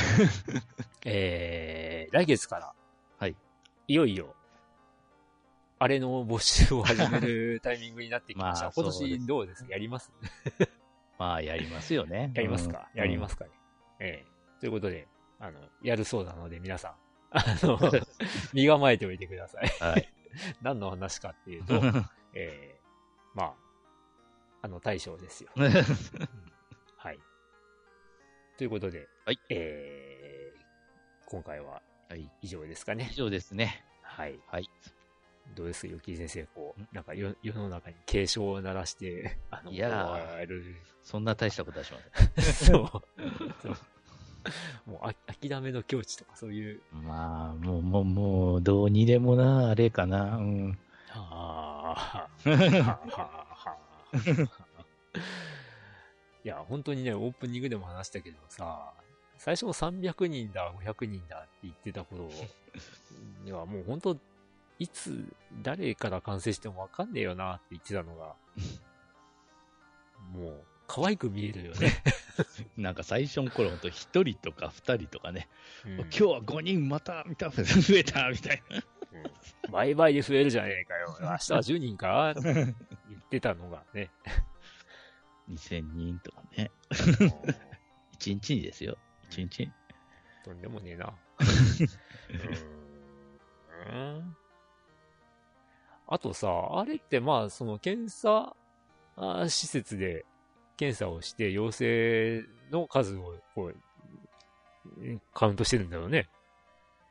[1.04, 2.72] えー、来月から、
[3.18, 3.36] はい。
[3.88, 4.34] いよいよ、
[5.78, 8.66] あれの募集を始めるタイミングになってきました。
[8.66, 9.70] まあ、今年どうですか？
[9.70, 10.10] やります？
[11.18, 12.32] まあ、やりますよね。
[12.34, 13.50] やりますか、うん、やりますかね。
[14.00, 15.06] えー、ということで、
[15.38, 16.94] あの、やるそうなので皆さん、
[17.30, 17.78] あの、
[18.52, 19.68] 身構えておいてください。
[19.80, 20.08] はい。
[20.62, 21.74] 何の話かっていうと、
[22.32, 23.54] えー、まあ、
[24.62, 25.50] あの、大将ですよ。
[28.54, 28.58] はい。
[28.58, 29.40] ということで、はい。
[29.48, 30.62] えー、
[31.26, 31.82] 今回は、
[32.40, 33.08] 以上ですかね。
[33.10, 33.84] 以上ですね。
[34.02, 34.38] はい。
[34.46, 34.70] はい。
[35.56, 35.88] どうです？
[35.88, 40.16] か、き先生、こう、なんか世世の中に警鐘を鳴らして、 あの、いや
[41.02, 42.42] そんな大したことはしません。
[42.54, 43.02] そ
[44.86, 44.90] う。
[44.90, 46.80] もうあ、諦めの境地とかそういう。
[46.92, 50.36] まあ、もう、もう、もう、どうにでもな、あれかな。
[50.36, 50.78] うん。
[51.08, 51.94] はあ。
[51.94, 53.08] はあ。
[53.08, 53.76] はあ。
[56.44, 58.92] いや、本当にね、オープニングでも話したけどさ、
[59.38, 62.28] 最初の300人だ、500人だって言ってた頃
[63.44, 64.18] にはもう本当、
[64.78, 65.24] いつ、
[65.62, 68.36] 誰から完成してもわかんねえよなって言ってたのが、
[70.32, 72.02] もう、可愛く見えるよね
[72.76, 75.48] なんか最初の頃、ほんと1人とか2人とかね、
[75.86, 77.62] うん、今日は5人また、見た、増
[77.96, 78.84] えた、みたいな
[79.14, 79.72] うん。
[79.72, 81.16] 倍々で増えるじゃねえかよ。
[81.20, 82.74] 明日は10人かって言
[83.18, 84.10] ってたのがね
[85.50, 86.70] 2000人とかね。
[88.18, 88.96] 1日にですよ。
[89.30, 89.72] 1日に。
[90.44, 91.14] とんでもねえな。
[93.86, 94.36] うん。
[96.06, 98.54] あとさ、あれってまあ、その検査
[99.48, 100.24] 施設で
[100.76, 103.76] 検査をして陽性の数をこう、
[105.32, 106.28] カウントしてるんだろうね。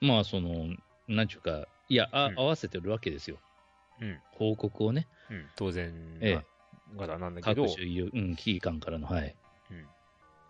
[0.02, 0.68] まあ、その、
[1.08, 3.40] なんちゅうか、いや、あ、うん、合わせてるわけですよ。
[4.02, 4.20] うん。
[4.32, 5.08] 報告をね。
[5.30, 6.46] うん、当然、ええ、
[6.94, 7.66] からなんだけど。
[7.66, 9.36] 各種、うん、危機感からの、はい。
[9.72, 9.78] うん。
[9.78, 9.86] や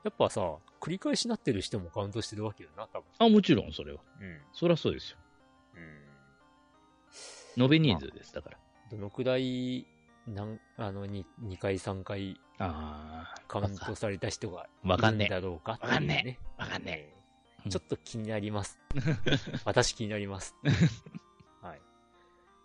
[0.10, 0.42] っぱさ、
[0.82, 3.06] 繰り返しなってる人もカウントしてるわけよな、多分。
[3.20, 4.02] あ、もちろん、それは。
[4.20, 4.42] うん。
[4.54, 5.18] そりゃそうですよ。
[7.58, 7.64] うん。
[7.64, 8.58] 延べ人数です、だから。
[8.92, 9.88] どのくらい、
[10.28, 15.74] なん、あの、2, 2回、3回、あカウントされた人がいるんだろうか。
[15.74, 16.62] わかんねえ。
[16.62, 17.14] わかんね
[17.66, 17.70] え。
[17.70, 18.80] ちょっと気になります。
[19.66, 20.56] 私気になります。
[21.62, 21.82] はい。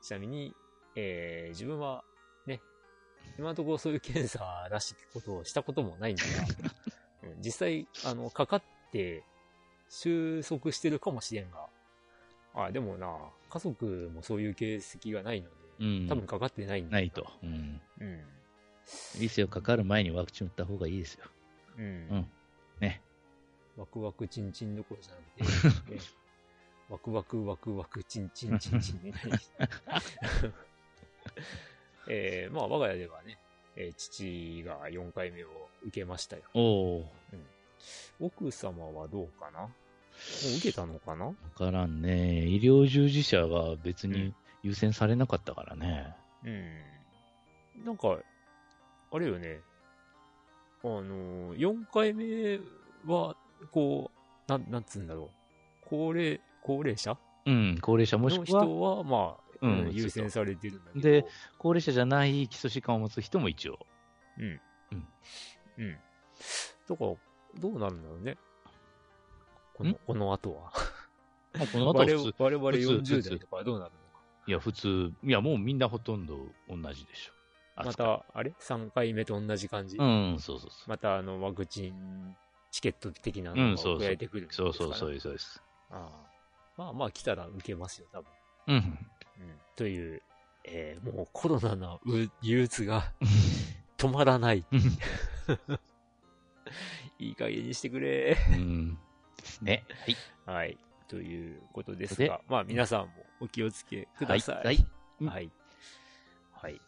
[0.03, 0.55] ちなみに、
[0.97, 2.18] えー、自分は、ね、
[3.39, 8.63] 今のところそういう検査らしきことをしたこともないんだが、 実際、あの、かかっ
[8.93, 9.25] て
[9.89, 11.69] 収束してるかもしれんが、
[12.55, 13.17] あ、でもな、
[13.51, 16.93] 家族もそういう形跡がないので、うん、多分かかってないんだ。
[16.93, 17.31] ないと。
[17.43, 17.81] うん。
[18.01, 18.25] うん。
[19.17, 21.25] いいですよ、かかる前にワクチン打った方がいいですよ。
[21.77, 21.85] うん。
[21.85, 22.31] うん。
[22.81, 23.03] ね。
[23.77, 26.01] ワクワクチンチンどころじゃなくて、ね、
[26.91, 29.39] ワクワクワクワクチンチンチンチンみたいな。
[32.09, 33.39] えー、まあ我が家ではね、
[33.77, 35.49] えー、父が4回目を
[35.87, 36.43] 受けましたよ。
[36.55, 37.07] おうん、
[38.27, 39.61] 奥様はどうかな？
[39.61, 39.69] も
[40.55, 41.27] う受けたのかな？
[41.27, 42.45] わからんね。
[42.47, 46.15] 医療従事者が別に優先されなかったからね。
[46.45, 47.85] うん。
[47.85, 48.17] なんか、
[49.13, 49.61] あれよね。
[50.83, 52.59] あのー、4回目
[53.07, 53.37] は、
[53.71, 54.11] こ
[54.49, 55.29] う、なん、なんつうんだろう。
[55.89, 57.17] 高齢、高齢者？
[57.47, 58.65] うん、高齢者もしくは。
[58.65, 61.03] 人は、まあ、うん、優先されてるんだけど。
[61.03, 61.25] で、
[61.59, 63.79] 高齢者じゃない基礎疾患を持つ人も一応。
[64.39, 64.61] うん。
[64.93, 65.09] うん。
[65.79, 65.99] うん。
[66.89, 67.15] だから、
[67.61, 68.37] どうなるんだろうね。
[69.75, 70.73] この、この後は。
[71.55, 74.21] あこの後は我々我々40代とかどうなるのか。
[74.47, 76.37] いや、普通、いや、もうみんなほとんど
[76.69, 77.33] 同じでしょ。
[77.85, 79.97] また、あれ ?3 回目と同じ感じ？
[79.97, 80.91] うん、そうそうそう。
[80.91, 82.37] また、あの、ワクチン
[82.71, 85.63] チケット的なのが送られてくる、うん、そうそう、そうそうです。
[85.91, 86.29] ああ。
[86.77, 88.31] まあまあ、来たら受けますよ、多分。
[88.69, 88.99] うん。
[89.39, 89.45] うん。
[89.77, 90.23] という、
[90.65, 92.01] えー、もうコロナの
[92.43, 93.13] 憂鬱が
[93.97, 94.65] 止まらない。
[97.19, 98.37] いい加減にしてくれ。
[98.51, 98.99] うん。
[99.37, 99.85] ですね。
[100.47, 100.57] はい。
[100.57, 100.79] はい。
[101.09, 103.09] ということですが、まあ皆さんも
[103.41, 104.67] お気をつけください。
[104.67, 104.87] はい。
[105.25, 105.51] はい。
[106.53, 106.81] はい。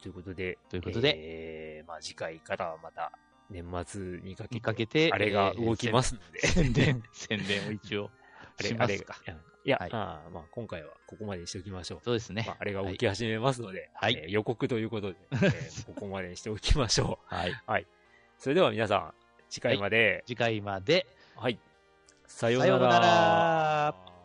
[0.00, 3.12] ということで、ということで、えー、まあ次回からはまた
[3.50, 8.10] 年末にかけて、かけてあれが動きますので、宣伝、宣伝を一応
[8.62, 9.16] しますか。
[9.64, 12.00] いや、はい、あまあ今回はここまでにしておきましょう。
[12.02, 12.44] そうですね。
[12.46, 17.34] まあ、あれが動き始めますので、はい、えー、予告ということで、 えー、ここまでにしておきましょう。
[17.34, 17.52] はい。
[17.66, 17.86] はい。
[18.38, 19.14] それでは皆さん、
[19.50, 20.12] 次回まで。
[20.14, 21.06] はい、次回まで。
[21.36, 21.58] はい。
[22.26, 24.17] さようなら。